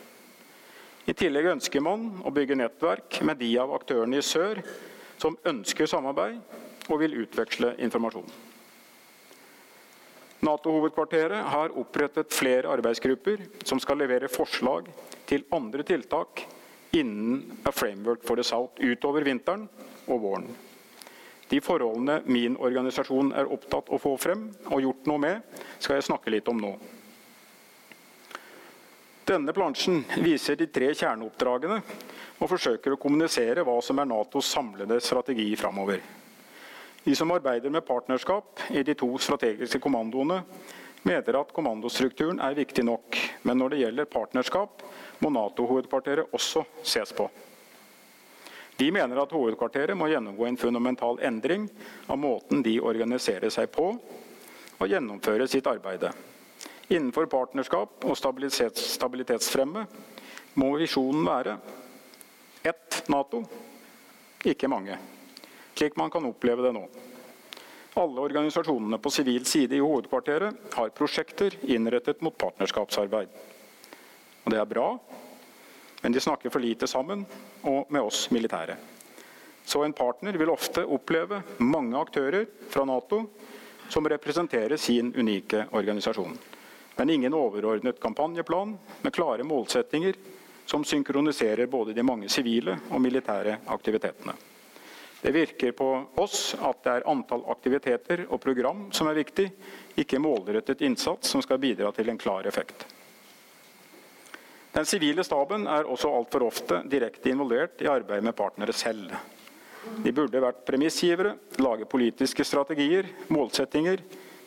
I 1.11 1.17
tillegg 1.17 1.49
ønsker 1.57 1.83
man 1.83 2.07
å 2.23 2.31
bygge 2.35 2.59
nettverk 2.61 3.19
med 3.27 3.41
de 3.41 3.51
av 3.59 3.73
aktørene 3.75 4.21
i 4.21 4.25
sør 4.25 4.61
som 5.19 5.39
ønsker 5.49 5.89
samarbeid 5.91 6.39
og 6.91 7.01
vil 7.03 7.19
utveksle 7.25 7.75
informasjon. 7.83 8.29
Nato-hovedkvarteret 10.41 11.51
har 11.53 11.75
opprettet 11.77 12.33
flere 12.33 12.71
arbeidsgrupper 12.73 13.43
som 13.67 13.81
skal 13.83 14.01
levere 14.01 14.31
forslag 14.33 14.89
til 15.29 15.45
andre 15.53 15.85
tiltak 15.85 16.47
innen 16.97 17.61
A 17.69 17.73
Framework 17.75 18.25
for 18.25 18.41
the 18.41 18.47
South 18.47 18.81
utover 18.81 19.27
vinteren 19.27 19.67
og 20.07 20.23
våren. 20.23 20.49
De 21.51 21.59
forholdene 21.61 22.21
min 22.31 22.55
organisasjon 22.63 23.33
er 23.35 23.51
opptatt 23.51 23.91
å 23.91 23.99
få 23.99 24.15
frem 24.23 24.47
og 24.71 24.83
gjort 24.85 25.09
noe 25.11 25.23
med, 25.23 25.61
skal 25.83 25.99
jeg 25.99 26.07
snakke 26.07 26.31
litt 26.31 26.49
om 26.51 26.61
nå. 26.63 26.71
Denne 29.27 29.55
plansjen 29.55 30.05
viser 30.23 30.57
de 30.59 30.67
tre 30.71 30.93
kjerneoppdragene 30.95 31.81
og 32.39 32.49
forsøker 32.51 32.95
å 32.95 33.01
kommunisere 33.03 33.63
hva 33.67 33.77
som 33.83 33.99
er 33.99 34.09
Natos 34.11 34.49
samlede 34.51 35.01
strategi 35.03 35.49
framover. 35.59 36.01
De 37.05 37.15
som 37.17 37.31
arbeider 37.35 37.73
med 37.73 37.87
partnerskap 37.87 38.63
i 38.71 38.83
de 38.87 38.95
to 38.99 39.11
strategiske 39.19 39.79
kommandoene, 39.83 40.43
mener 41.03 41.39
at 41.41 41.53
kommandostrukturen 41.57 42.43
er 42.45 42.59
viktig 42.59 42.85
nok, 42.85 43.17
men 43.43 43.59
når 43.59 43.73
det 43.73 43.85
gjelder 43.85 44.11
partnerskap, 44.13 44.83
må 45.23 45.31
Nato-hovedkvarteret 45.33 46.35
også 46.37 46.67
ses 46.83 47.15
på. 47.17 47.27
De 48.81 48.87
mener 48.89 49.19
at 49.21 49.33
hovedkvarteret 49.37 49.99
må 49.99 50.07
gjennomgå 50.09 50.47
en 50.49 50.57
fundamental 50.57 51.19
endring 51.27 51.67
av 52.09 52.17
måten 52.17 52.63
de 52.65 52.79
organiserer 52.81 53.53
seg 53.53 53.69
på, 53.75 53.91
og 54.81 54.89
gjennomfører 54.89 55.51
sitt 55.53 55.69
arbeid. 55.69 56.07
Innenfor 56.89 57.29
partnerskap 57.29 58.07
og 58.09 58.17
stabilitets 58.17 58.95
stabilitetsfremme 58.97 59.85
må 60.57 60.71
visjonen 60.81 61.29
være 61.29 61.59
ett 62.65 63.03
Nato, 63.13 63.43
ikke 64.49 64.69
mange, 64.73 64.97
slik 65.77 66.01
man 66.01 66.11
kan 66.13 66.25
oppleve 66.31 66.65
det 66.65 66.73
nå. 66.73 66.87
Alle 68.01 68.25
organisasjonene 68.25 68.97
på 69.03 69.13
sivil 69.13 69.45
side 69.45 69.77
i 69.77 69.85
hovedkvarteret 69.85 70.77
har 70.77 70.93
prosjekter 70.97 71.57
innrettet 71.69 72.25
mot 72.25 72.37
partnerskapsarbeid. 72.39 73.29
Og 74.41 74.55
det 74.55 74.61
er 74.61 74.73
bra, 74.73 74.95
men 76.01 76.13
de 76.13 76.21
snakker 76.21 76.51
for 76.51 76.63
lite 76.63 76.87
sammen 76.87 77.25
og 77.63 77.93
med 77.93 78.03
oss 78.03 78.29
militære. 78.31 78.77
Så 79.65 79.85
en 79.85 79.93
partner 79.93 80.39
vil 80.41 80.51
ofte 80.51 80.85
oppleve 80.85 81.43
mange 81.59 81.99
aktører 82.01 82.47
fra 82.69 82.85
Nato 82.89 83.25
som 83.89 84.09
representerer 84.09 84.77
sin 84.77 85.13
unike 85.15 85.67
organisasjon. 85.71 86.39
Men 86.97 87.11
ingen 87.11 87.35
overordnet 87.35 88.01
kampanjeplan 88.01 88.77
med 89.03 89.13
klare 89.13 89.45
målsettinger 89.45 90.15
som 90.67 90.85
synkroniserer 90.85 91.67
både 91.67 91.93
de 91.93 92.03
mange 92.03 92.29
sivile 92.29 92.79
og 92.91 93.01
militære 93.01 93.59
aktivitetene. 93.67 94.35
Det 95.21 95.33
virker 95.33 95.73
på 95.77 95.89
oss 96.15 96.55
at 96.55 96.85
det 96.85 96.93
er 96.93 97.09
antall 97.11 97.43
aktiviteter 97.53 98.23
og 98.29 98.41
program 98.41 98.87
som 98.95 99.11
er 99.11 99.19
viktig, 99.19 99.51
ikke 100.01 100.21
målrettet 100.23 100.81
innsats 100.87 101.35
som 101.35 101.43
skal 101.45 101.61
bidra 101.61 101.93
til 101.93 102.09
en 102.09 102.19
klar 102.19 102.49
effekt. 102.49 102.87
Den 104.71 104.87
sivile 104.87 105.25
staben 105.27 105.67
er 105.67 105.89
også 105.91 106.11
altfor 106.15 106.47
ofte 106.47 106.81
direkte 106.91 107.33
involvert 107.33 107.83
i 107.83 107.91
arbeidet 107.91 108.25
med 108.29 108.37
partnere 108.39 108.75
selv. 108.77 109.11
De 110.05 110.13
burde 110.15 110.43
vært 110.43 110.63
premissgivere, 110.69 111.35
lage 111.59 111.89
politiske 111.91 112.45
strategier, 112.47 113.09
målsettinger, 113.33 114.03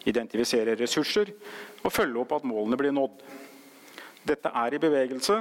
identifisere 0.08 0.78
ressurser 0.80 1.32
og 1.84 1.92
følge 1.92 2.22
opp 2.22 2.36
at 2.38 2.48
målene 2.48 2.80
blir 2.80 2.96
nådd. 2.96 3.18
Dette 4.24 4.52
er 4.56 4.76
i 4.76 4.80
bevegelse, 4.80 5.40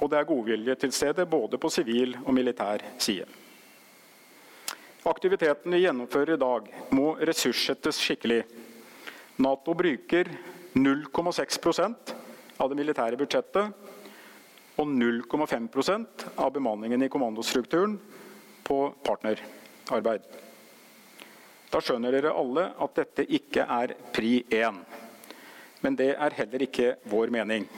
og 0.00 0.10
det 0.10 0.18
er 0.18 0.28
godvilje 0.28 0.76
til 0.82 0.92
stede 0.92 1.24
både 1.28 1.60
på 1.60 1.70
sivil 1.72 2.16
og 2.20 2.34
militær 2.36 2.84
side. 3.00 3.28
Aktiviteten 5.08 5.72
vi 5.72 5.80
gjennomfører 5.86 6.34
i 6.34 6.40
dag, 6.40 6.66
må 6.92 7.14
ressurssettes 7.24 8.00
skikkelig. 8.02 8.42
Nato 9.40 9.72
bruker 9.72 10.28
0,6% 10.76 12.12
av 12.60 12.68
det 12.68 12.76
militære 12.76 13.16
budsjettet 13.16 13.89
og 14.80 14.88
0,5 14.88 16.06
av 16.40 16.52
bemanningen 16.52 17.02
i 17.02 17.08
kommandostrukturen 17.12 17.98
på 18.64 18.78
partnerarbeid. 19.04 20.24
Da 21.70 21.80
skjønner 21.84 22.14
dere 22.16 22.32
alle 22.34 22.70
at 22.80 22.96
dette 22.96 23.26
ikke 23.28 23.66
er 23.68 23.92
pri 24.14 24.40
1. 24.48 24.80
Men 25.84 25.96
det 25.96 26.14
er 26.16 26.36
heller 26.38 26.64
ikke 26.64 26.94
vår 27.12 27.32
mening. 27.34 27.68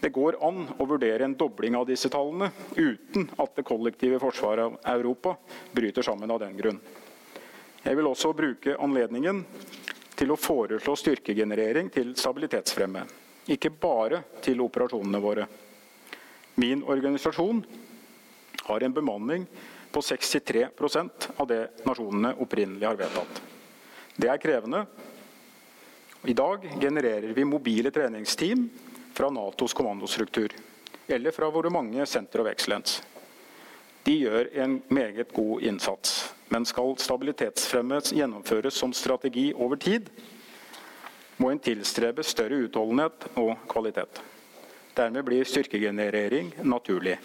Det 0.00 0.12
går 0.12 0.38
an 0.44 0.66
å 0.78 0.86
vurdere 0.86 1.24
en 1.26 1.36
dobling 1.38 1.76
av 1.78 1.86
disse 1.88 2.10
tallene 2.12 2.50
uten 2.76 3.28
at 3.40 3.54
det 3.56 3.66
kollektive 3.66 4.20
forsvaret 4.22 4.78
av 4.84 4.98
Europa 4.98 5.34
bryter 5.72 6.04
sammen 6.04 6.30
av 6.30 6.42
den 6.44 6.56
grunn. 6.58 6.80
Jeg 7.84 7.96
vil 7.98 8.08
også 8.08 8.32
bruke 8.36 8.78
anledningen 8.80 9.42
til 10.14 10.32
å 10.32 10.38
foreslå 10.40 10.94
styrkegenerering 10.96 11.90
til 11.92 12.14
stabilitetsfremme. 12.16 13.04
Ikke 13.52 13.72
bare 13.72 14.22
til 14.44 14.62
operasjonene 14.64 15.20
våre. 15.20 15.46
Min 16.54 16.84
organisasjon 16.84 17.64
har 18.62 18.80
en 18.80 18.92
bemanning 18.92 19.46
på 19.90 20.00
63% 20.00 21.10
av 21.36 21.46
det 21.46 21.68
nasjonene 21.86 22.34
opprinnelig 22.38 22.86
har 22.86 22.98
vedtatt. 22.98 23.42
Det 24.16 24.30
er 24.30 24.42
krevende. 24.42 24.84
I 26.24 26.34
dag 26.34 26.66
genererer 26.80 27.34
vi 27.36 27.44
mobile 27.44 27.90
treningsteam 27.90 28.68
fra 29.14 29.30
Natos 29.30 29.74
kommandostruktur, 29.74 30.54
eller 31.06 31.30
fra 31.30 31.50
våre 31.50 31.70
mange 31.70 32.06
Center 32.06 32.40
of 32.40 32.48
Excellence. 32.50 33.02
De 34.04 34.14
gjør 34.18 34.50
en 34.60 34.78
meget 34.88 35.32
god 35.32 35.62
innsats, 35.62 36.34
men 36.48 36.66
skal 36.68 36.94
stabilitetsfremme 37.00 38.00
gjennomføres 38.04 38.76
som 38.78 38.92
strategi 38.92 39.50
over 39.54 39.80
tid, 39.80 40.10
må 41.36 41.50
en 41.50 41.62
tilstrebe 41.62 42.22
større 42.22 42.62
utholdenhet 42.66 43.26
og 43.40 43.56
kvalitet. 43.68 44.22
Dermed 44.94 45.24
blir 45.26 45.44
styrkegenerering 45.44 46.52
naturlig. 46.62 47.18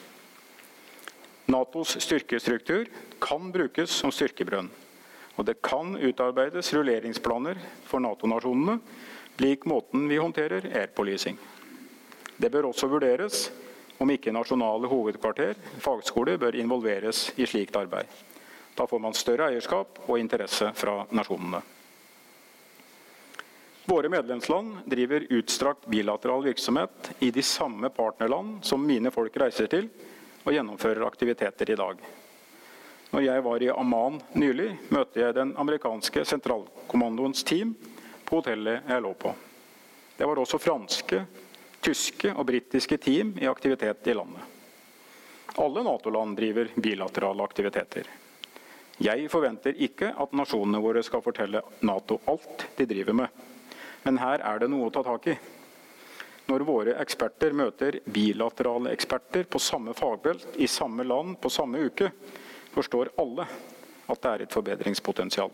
Natos 1.46 1.96
styrkestruktur 2.02 2.90
kan 3.22 3.52
brukes 3.52 3.90
som 3.90 4.12
styrkebrønn. 4.14 4.70
Og 5.38 5.46
det 5.46 5.62
kan 5.64 5.96
utarbeides 5.96 6.74
rulleringsplaner 6.74 7.58
for 7.88 8.04
Nato-nasjonene, 8.04 8.80
lik 9.40 9.66
måten 9.70 10.10
vi 10.10 10.18
håndterer 10.20 10.66
air. 10.76 10.92
Det 12.38 12.52
bør 12.52 12.70
også 12.70 12.90
vurderes 12.92 13.48
om 14.00 14.10
ikke 14.12 14.34
nasjonale 14.36 14.88
hovedkvarter, 14.88 15.56
fagskoler, 15.80 16.38
bør 16.38 16.56
involveres 16.56 17.30
i 17.38 17.48
slikt 17.48 17.76
arbeid. 17.76 18.08
Da 18.76 18.86
får 18.88 19.00
man 19.00 19.14
større 19.14 19.50
eierskap 19.52 20.00
og 20.08 20.20
interesse 20.20 20.72
fra 20.76 21.04
nasjonene. 21.12 21.62
Våre 23.90 24.10
medlemsland 24.10 24.78
driver 24.86 25.28
utstrakt 25.30 25.86
bilateral 25.86 26.44
virksomhet 26.44 27.12
i 27.20 27.32
de 27.32 27.42
samme 27.42 27.90
partnerland 27.90 28.66
som 28.66 28.88
mine 28.88 29.10
folk 29.12 29.38
reiser 29.42 29.66
til 29.66 29.88
og 30.44 30.54
gjennomfører 30.54 31.08
aktiviteter 31.08 31.72
i 31.74 31.78
dag. 31.80 32.04
Når 33.10 33.26
jeg 33.26 33.46
var 33.48 33.66
i 33.66 33.72
Amman 33.74 34.20
nylig, 34.38 34.68
møtte 34.94 35.24
jeg 35.24 35.34
den 35.34 35.56
amerikanske 35.58 36.22
sentralkommandoens 36.22 37.42
team 37.42 37.74
på 38.30 38.44
hotellet 38.44 38.86
jeg 38.94 39.06
lå 39.08 39.16
på. 39.26 39.34
Det 40.22 40.30
var 40.30 40.44
også 40.46 40.62
franske, 40.62 41.26
tyske 41.82 42.36
og 42.36 42.46
britiske 42.46 43.02
team 43.02 43.34
i 43.42 43.50
aktivitet 43.50 44.06
i 44.14 44.18
landet. 44.22 44.46
Alle 45.58 45.88
Nato-land 45.90 46.38
driver 46.38 46.70
bilaterale 46.78 47.42
aktiviteter. 47.42 48.06
Jeg 49.02 49.30
forventer 49.34 49.82
ikke 49.82 50.14
at 50.14 50.38
nasjonene 50.38 50.86
våre 50.86 51.02
skal 51.02 51.26
fortelle 51.26 51.66
Nato 51.82 52.22
alt 52.30 52.70
de 52.78 52.86
driver 52.86 53.24
med. 53.26 53.48
Men 54.04 54.20
her 54.22 54.44
er 54.46 54.60
det 54.62 54.70
noe 54.72 54.88
å 54.88 54.94
ta 54.94 55.04
tak 55.06 55.28
i. 55.32 55.38
Når 56.50 56.66
våre 56.66 56.96
eksperter 57.02 57.54
møter 57.54 58.00
bilaterale 58.10 58.94
eksperter 58.96 59.46
på 59.46 59.62
samme 59.62 59.94
fagbelt 59.94 60.56
i 60.58 60.68
samme 60.68 61.06
land 61.06 61.38
på 61.42 61.52
samme 61.54 61.84
uke, 61.86 62.10
forstår 62.74 63.12
alle 63.22 63.46
at 64.10 64.22
det 64.24 64.32
er 64.32 64.44
et 64.46 64.56
forbedringspotensial. 64.56 65.52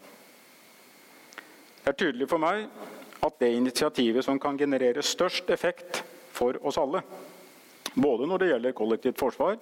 Det 1.84 1.91
er 1.91 1.98
tydelig 2.00 2.30
for 2.32 2.41
meg 2.41 2.64
at 3.26 3.39
det 3.41 3.52
initiativet 3.58 4.26
som 4.26 4.39
kan 4.39 4.58
generere 4.58 5.04
størst 5.04 5.50
effekt 5.52 6.04
for 6.36 6.58
oss 6.66 6.80
alle, 6.80 7.02
både 7.96 8.28
når 8.28 8.41
det 8.41 8.52
gjelder 8.54 8.76
kollektivt 8.76 9.20
forsvar 9.20 9.58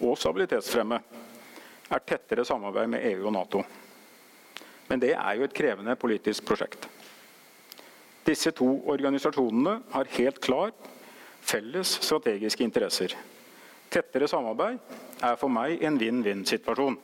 og 0.00 0.18
stabilitetsfremme, 0.18 1.00
er 1.86 2.02
tettere 2.02 2.44
samarbeid 2.46 2.90
med 2.90 3.04
EU 3.12 3.26
og 3.28 3.34
Nato. 3.34 3.62
Men 4.86 5.02
det 5.02 5.14
er 5.14 5.38
jo 5.38 5.46
et 5.46 5.54
krevende 5.54 5.94
politisk 5.98 6.46
prosjekt. 6.46 6.88
Disse 8.26 8.50
to 8.50 8.66
organisasjonene 8.90 9.80
har 9.92 10.08
helt 10.16 10.40
klart 10.42 10.88
felles 11.46 11.92
strategiske 12.02 12.64
interesser. 12.66 13.14
Tettere 13.92 14.26
samarbeid 14.28 14.80
er 15.22 15.36
for 15.38 15.52
meg 15.52 15.84
en 15.86 15.98
vinn-vinn-situasjon. 16.00 16.96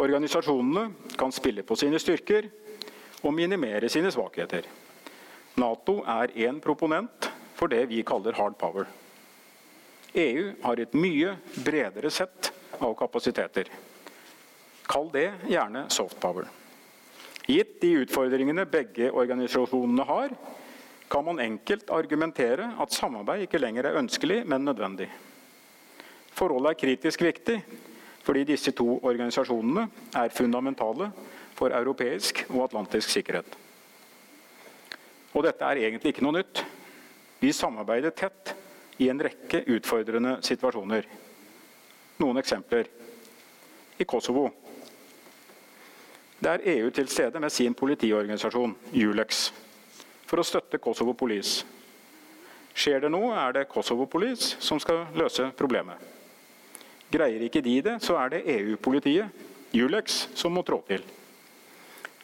Organisasjonene 0.00 1.12
kan 1.20 1.34
spille 1.34 1.64
på 1.66 1.76
sine 1.76 2.00
styrker 2.00 2.48
og 3.22 3.34
minimere 3.36 3.90
sine 3.92 4.10
svakheter. 4.14 4.64
Nato 5.60 5.98
er 6.08 6.32
én 6.48 6.62
proponent 6.64 7.28
for 7.58 7.68
det 7.68 7.84
vi 7.92 8.00
kaller 8.02 8.32
hard 8.40 8.56
power. 8.58 8.88
EU 10.16 10.48
har 10.64 10.80
et 10.80 10.96
mye 10.96 11.36
bredere 11.64 12.10
sett 12.10 12.48
av 12.80 12.96
kapasiteter. 12.96 13.68
Kall 14.88 15.12
det 15.12 15.28
gjerne 15.48 15.86
soft 15.92 16.18
power. 16.20 16.48
Gitt 17.46 17.80
de 17.82 17.96
utfordringene 18.04 18.64
begge 18.70 19.10
organisasjonene 19.10 20.04
har, 20.06 20.34
kan 21.10 21.24
man 21.26 21.42
enkelt 21.42 21.90
argumentere 21.92 22.70
at 22.80 22.94
samarbeid 22.94 23.44
ikke 23.46 23.60
lenger 23.60 23.90
er 23.90 23.98
ønskelig, 24.00 24.42
men 24.48 24.64
nødvendig. 24.64 25.08
Forholdet 26.32 26.70
er 26.70 26.80
kritisk 26.86 27.24
viktig 27.26 27.58
fordi 28.22 28.44
disse 28.52 28.70
to 28.70 29.00
organisasjonene 29.02 29.88
er 30.14 30.30
fundamentale 30.30 31.10
for 31.58 31.74
europeisk 31.74 32.44
og 32.52 32.64
atlantisk 32.68 33.10
sikkerhet. 33.10 33.58
Og 35.34 35.42
dette 35.42 35.66
er 35.66 35.80
egentlig 35.82 36.12
ikke 36.12 36.24
noe 36.24 36.38
nytt. 36.38 36.62
Vi 37.42 37.50
samarbeider 37.56 38.14
tett 38.14 38.54
i 39.02 39.08
en 39.10 39.20
rekke 39.20 39.64
utfordrende 39.74 40.36
situasjoner. 40.46 41.08
Noen 42.22 42.38
eksempler. 42.38 42.86
I 43.98 44.06
Kosovo 44.08 44.46
det 46.42 46.50
er 46.50 46.64
EU 46.72 46.90
til 46.90 47.06
stede 47.08 47.40
med 47.40 47.52
sin 47.54 47.74
politiorganisasjon, 47.74 48.74
Julex, 48.92 49.52
for 50.26 50.42
å 50.42 50.46
støtte 50.46 50.80
Kosovo 50.82 51.14
Police. 51.14 51.62
Skjer 52.74 53.04
det 53.04 53.10
noe, 53.12 53.30
er 53.36 53.52
det 53.54 53.68
Kosovo 53.70 54.08
Police 54.10 54.56
som 54.58 54.80
skal 54.82 55.04
løse 55.14 55.52
problemet. 55.54 56.00
Greier 57.12 57.44
ikke 57.46 57.62
de 57.62 57.76
det, 57.84 57.94
så 58.02 58.16
er 58.18 58.32
det 58.32 58.46
EU-politiet, 58.56 59.44
Julex, 59.76 60.24
som 60.34 60.54
må 60.56 60.64
trå 60.66 60.80
til. 60.88 61.04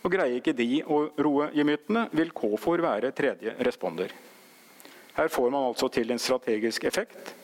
Og 0.03 0.11
Greier 0.11 0.41
ikke 0.41 0.57
de 0.57 0.81
å 0.83 1.03
roe 1.21 1.51
gemyttene, 1.55 2.09
vil 2.17 2.33
KFOR 2.35 2.83
være 2.83 3.13
tredje 3.15 3.55
responder. 3.69 4.15
Her 5.15 5.31
får 5.31 5.53
man 5.53 5.69
altså 5.69 5.91
til 5.95 6.11
en 6.11 6.23
strategisk 6.23 6.89
effekt 6.91 7.35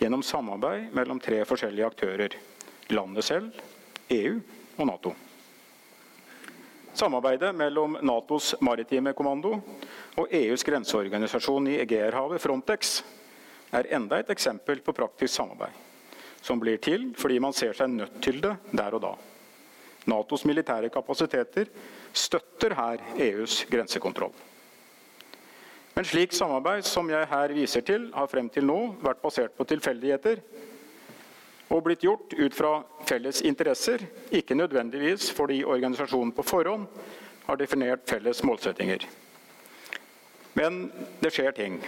gjennom 0.00 0.24
samarbeid 0.24 0.96
mellom 0.96 1.20
tre 1.20 1.42
forskjellige 1.48 1.92
aktører. 1.92 2.38
Landet 2.92 3.28
selv, 3.28 3.60
EU 4.08 4.40
og 4.78 4.88
Nato. 4.88 5.14
Samarbeidet 6.92 7.54
mellom 7.54 7.96
Natos 8.04 8.54
maritime 8.60 9.14
kommando 9.16 9.54
og 10.20 10.28
EUs 10.28 10.64
grenseorganisasjon 10.66 11.70
i 11.72 11.78
Egeerhavet, 11.80 12.40
Frontex, 12.42 12.98
er 13.72 13.88
enda 13.96 14.18
et 14.20 14.30
eksempel 14.34 14.82
på 14.84 14.92
praktisk 14.92 15.32
samarbeid, 15.38 15.72
som 16.44 16.60
blir 16.60 16.76
til 16.84 17.08
fordi 17.16 17.38
man 17.40 17.56
ser 17.56 17.72
seg 17.76 17.88
nødt 17.94 18.18
til 18.24 18.42
det 18.44 18.52
der 18.76 18.98
og 18.98 19.04
da. 19.06 19.12
Natos 20.12 20.44
militære 20.44 20.90
kapasiteter 20.92 21.70
støtter 22.12 22.74
her 22.76 23.00
EUs 23.16 23.62
grensekontroll. 23.70 24.34
Men 25.96 26.08
slik 26.08 26.36
samarbeid 26.36 26.84
som 26.88 27.08
jeg 27.08 27.28
her 27.28 27.56
viser 27.56 27.84
til, 27.88 28.10
har 28.12 28.28
frem 28.28 28.48
til 28.52 28.68
nå 28.68 28.78
vært 29.00 29.22
basert 29.24 29.56
på 29.56 29.64
tilfeldigheter 29.68 30.44
og 31.72 31.82
blitt 31.86 32.04
gjort 32.04 32.34
ut 32.36 32.54
fra 32.54 32.72
felles 33.08 33.40
interesser, 33.48 34.04
ikke 34.30 34.56
nødvendigvis 34.58 35.30
fordi 35.32 35.62
organisasjonen 35.64 36.34
på 36.36 36.44
forhånd 36.44 36.86
har 37.46 37.58
definert 37.58 38.04
felles 38.08 38.42
målsettinger. 38.44 39.06
Men 40.52 40.84
det 41.20 41.32
skjer 41.32 41.56
ting. 41.56 41.78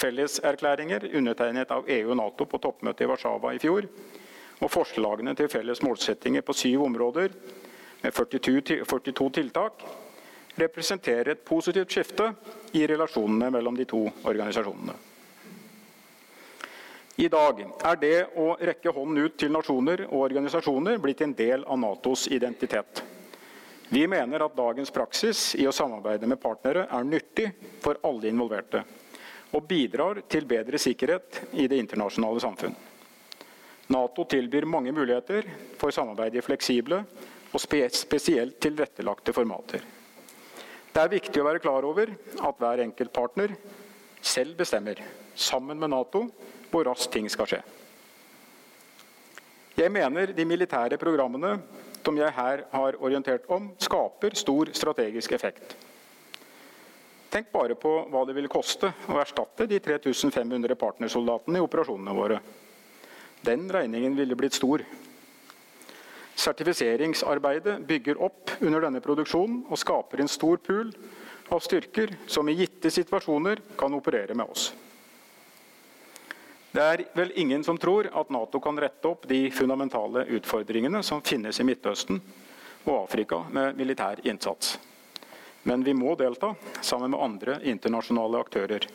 Felleserklæringer 0.00 1.04
undertegnet 1.12 1.70
av 1.70 1.88
EU 1.92 2.14
og 2.14 2.16
Nato 2.16 2.46
på 2.48 2.58
toppmøtet 2.64 3.04
i 3.04 3.10
Warszawa 3.10 3.52
i 3.52 3.60
fjor, 3.60 3.88
og 4.60 4.72
forslagene 4.72 5.34
til 5.36 5.50
felles 5.52 5.82
målsettinger 5.84 6.44
på 6.44 6.56
syv 6.56 6.86
områder 6.88 7.36
med 8.00 8.16
42, 8.16 8.80
42 8.88 9.28
tiltak 9.36 9.84
representerer 10.60 11.34
et 11.34 11.44
positivt 11.44 11.92
skifte 11.92 12.32
i 12.76 12.86
relasjonene 12.88 13.52
mellom 13.52 13.76
de 13.76 13.86
to 13.88 14.06
organisasjonene. 14.24 14.96
I 17.20 17.28
dag 17.28 17.58
er 17.84 17.98
det 18.00 18.18
å 18.40 18.54
rekke 18.56 18.92
hånden 18.96 19.26
ut 19.26 19.34
til 19.36 19.50
nasjoner 19.52 20.06
og 20.06 20.22
organisasjoner 20.24 20.96
blitt 21.04 21.20
en 21.20 21.34
del 21.36 21.66
av 21.68 21.76
Natos 21.76 22.22
identitet. 22.32 23.02
Vi 23.92 24.06
mener 24.08 24.40
at 24.40 24.54
dagens 24.56 24.88
praksis 24.94 25.42
i 25.60 25.66
å 25.68 25.74
samarbeide 25.76 26.24
med 26.30 26.40
partnere 26.40 26.86
er 26.88 27.04
nyttig 27.04 27.50
for 27.84 27.98
alle 28.08 28.30
involverte, 28.30 28.80
og 29.52 29.66
bidrar 29.68 30.22
til 30.32 30.46
bedre 30.48 30.80
sikkerhet 30.80 31.42
i 31.60 31.66
det 31.68 31.82
internasjonale 31.82 32.40
samfunn. 32.40 32.76
Nato 33.92 34.24
tilbyr 34.24 34.64
mange 34.64 34.94
muligheter 34.96 35.50
for 35.76 35.92
samarbeid 35.92 36.38
i 36.40 36.44
fleksible 36.46 37.02
og 37.50 37.60
spesielt 37.60 38.56
tilrettelagte 38.64 39.34
formater. 39.36 39.84
Det 40.88 41.04
er 41.04 41.12
viktig 41.18 41.42
å 41.42 41.50
være 41.50 41.60
klar 41.60 41.84
over 41.84 42.14
at 42.16 42.64
hver 42.64 42.80
enkelt 42.86 43.12
partner 43.12 43.52
selv 44.24 44.56
bestemmer, 44.62 45.04
sammen 45.36 45.76
med 45.76 45.92
Nato, 45.92 46.24
hvor 46.70 46.86
raskt 46.88 47.12
ting 47.14 47.28
skal 47.30 47.48
skje. 47.50 47.60
Jeg 49.80 49.92
mener 49.92 50.32
de 50.36 50.44
militære 50.44 50.98
programmene 51.00 51.54
som 52.04 52.16
jeg 52.16 52.32
her 52.32 52.64
har 52.72 52.96
orientert 53.00 53.46
om, 53.52 53.70
skaper 53.80 54.34
stor 54.38 54.70
strategisk 54.76 55.32
effekt. 55.36 55.76
Tenk 57.30 57.52
bare 57.52 57.76
på 57.78 57.92
hva 58.10 58.24
det 58.26 58.34
vil 58.34 58.48
koste 58.50 58.90
å 59.06 59.20
erstatte 59.20 59.68
de 59.70 59.78
3500 59.78 60.74
partnersoldatene 60.80 61.60
i 61.60 61.62
operasjonene 61.62 62.16
våre. 62.16 62.40
Den 63.46 63.68
regningen 63.72 64.16
ville 64.18 64.36
blitt 64.36 64.58
stor. 64.58 64.82
Sertifiseringsarbeidet 66.40 67.78
bygger 67.86 68.20
opp 68.24 68.56
under 68.60 68.82
denne 68.86 69.02
produksjonen 69.04 69.62
og 69.68 69.78
skaper 69.78 70.24
en 70.24 70.32
stor 70.32 70.58
pool 70.64 70.90
av 71.52 71.62
styrker 71.62 72.16
som 72.30 72.48
i 72.48 72.56
gitte 72.58 72.90
situasjoner 72.90 73.62
kan 73.78 73.94
operere 73.94 74.34
med 74.34 74.50
oss. 74.50 74.70
Det 76.70 76.82
er 76.82 77.00
vel 77.18 77.32
ingen 77.34 77.64
som 77.66 77.78
tror 77.78 78.06
at 78.14 78.28
Nato 78.30 78.60
kan 78.62 78.78
rette 78.78 79.08
opp 79.10 79.24
de 79.28 79.48
fundamentale 79.50 80.22
utfordringene 80.36 81.02
som 81.02 81.22
finnes 81.26 81.58
i 81.58 81.66
Midtøsten 81.66 82.20
og 82.84 82.92
Afrika 82.94 83.40
med 83.50 83.74
militær 83.78 84.22
innsats. 84.22 84.76
Men 85.66 85.82
vi 85.84 85.96
må 85.98 86.14
delta 86.14 86.52
sammen 86.80 87.10
med 87.10 87.20
andre 87.20 87.56
internasjonale 87.66 88.38
aktører. 88.46 88.86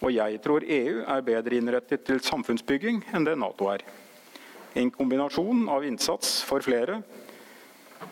Og 0.00 0.10
jeg 0.10 0.40
tror 0.42 0.64
EU 0.64 1.02
er 1.04 1.26
bedre 1.26 1.58
innrettet 1.60 2.06
til 2.08 2.22
samfunnsbygging 2.24 3.04
enn 3.12 3.28
det 3.28 3.36
Nato 3.38 3.68
er. 3.70 3.84
En 4.74 4.88
kombinasjon 4.90 5.68
av 5.68 5.84
innsats 5.84 6.40
for 6.48 6.64
flere, 6.64 7.02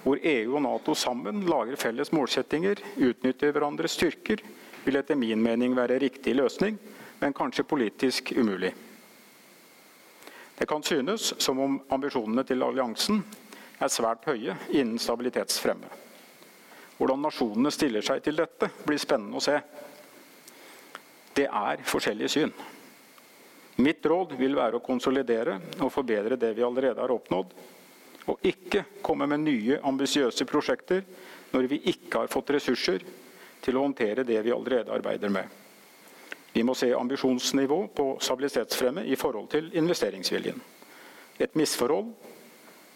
hvor 0.05 0.21
EU 0.21 0.59
og 0.59 0.63
Nato 0.69 0.95
sammen 0.95 1.41
lager 1.49 1.81
felles 1.81 2.13
målsettinger, 2.13 2.85
utnytter 3.01 3.57
hverandres 3.57 3.97
styrker, 3.97 4.45
vil 4.85 5.01
etter 5.01 5.17
min 5.17 5.41
mening 5.43 5.73
være 5.77 5.99
riktig 6.05 6.37
løsning, 6.37 6.77
men 7.21 7.37
kanskje 7.37 7.67
politisk 7.69 8.33
umulig. 8.37 8.75
Det 10.61 10.67
kan 10.69 10.83
synes 10.85 11.31
som 11.41 11.61
om 11.65 11.79
ambisjonene 11.89 12.45
til 12.45 12.61
alliansen 12.61 13.23
er 13.81 13.89
svært 13.89 14.27
høye 14.29 14.53
innen 14.77 14.99
stabilitetsfremme. 15.01 15.89
Hvordan 16.99 17.23
nasjonene 17.25 17.73
stiller 17.73 18.05
seg 18.05 18.21
til 18.27 18.37
dette, 18.37 18.69
blir 18.85 19.01
spennende 19.01 19.41
å 19.41 19.45
se. 19.45 19.55
Det 21.33 21.47
er 21.49 21.81
forskjellige 21.89 22.33
syn. 22.35 22.53
Mitt 23.81 24.05
råd 24.05 24.35
vil 24.37 24.59
være 24.59 24.77
å 24.77 24.85
konsolidere 24.85 25.57
og 25.81 25.95
forbedre 25.95 26.37
det 26.37 26.53
vi 26.59 26.67
allerede 26.67 27.01
har 27.01 27.15
oppnådd, 27.15 27.57
og 28.29 28.45
ikke 28.45 28.85
komme 29.01 29.25
med 29.33 29.47
nye 29.47 29.81
ambisiøse 29.81 30.45
prosjekter 30.45 31.01
når 31.55 31.71
vi 31.73 31.81
ikke 31.95 32.27
har 32.27 32.29
fått 32.37 32.53
ressurser 32.59 33.01
til 33.65 33.81
å 33.81 33.87
håndtere 33.89 34.29
det 34.29 34.43
vi 34.45 34.53
allerede 34.53 34.93
arbeider 34.93 35.33
med. 35.33 35.49
Vi 36.53 36.63
må 36.63 36.75
se 36.75 36.91
ambisjonsnivå 36.95 37.87
på 37.95 38.19
stabilitetsfremme 38.21 39.05
i 39.07 39.17
forhold 39.17 39.49
til 39.49 39.71
investeringsviljen. 39.77 40.63
Et 41.39 41.55
misforhold 41.57 42.11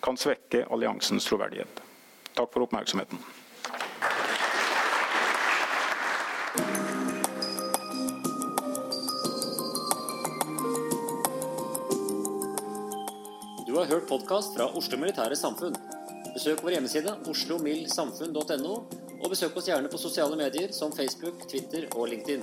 kan 0.02 0.18
svekke 0.18 0.66
alliansens 0.74 1.24
troverdighet. 1.28 1.80
Takk 2.34 2.50
for 2.52 2.66
oppmerksomheten. 2.66 3.18
Du 13.66 13.78
har 13.78 13.86
hørt 13.86 14.08
podkast 14.08 14.58
fra 14.58 14.66
Oslo 14.76 14.98
Militære 14.98 15.36
Samfunn. 15.36 15.78
Besøk 16.34 16.60
vår 16.62 16.76
hjemmeside 16.76 17.14
oslomildsamfunn.no, 17.30 18.74
og 19.22 19.30
besøk 19.30 19.56
oss 19.56 19.70
gjerne 19.70 19.90
på 19.90 20.02
sosiale 20.02 20.36
medier 20.36 20.74
som 20.74 20.92
Facebook, 20.92 21.46
Twitter 21.50 21.86
og 21.94 22.10
LinkedIn. 22.10 22.42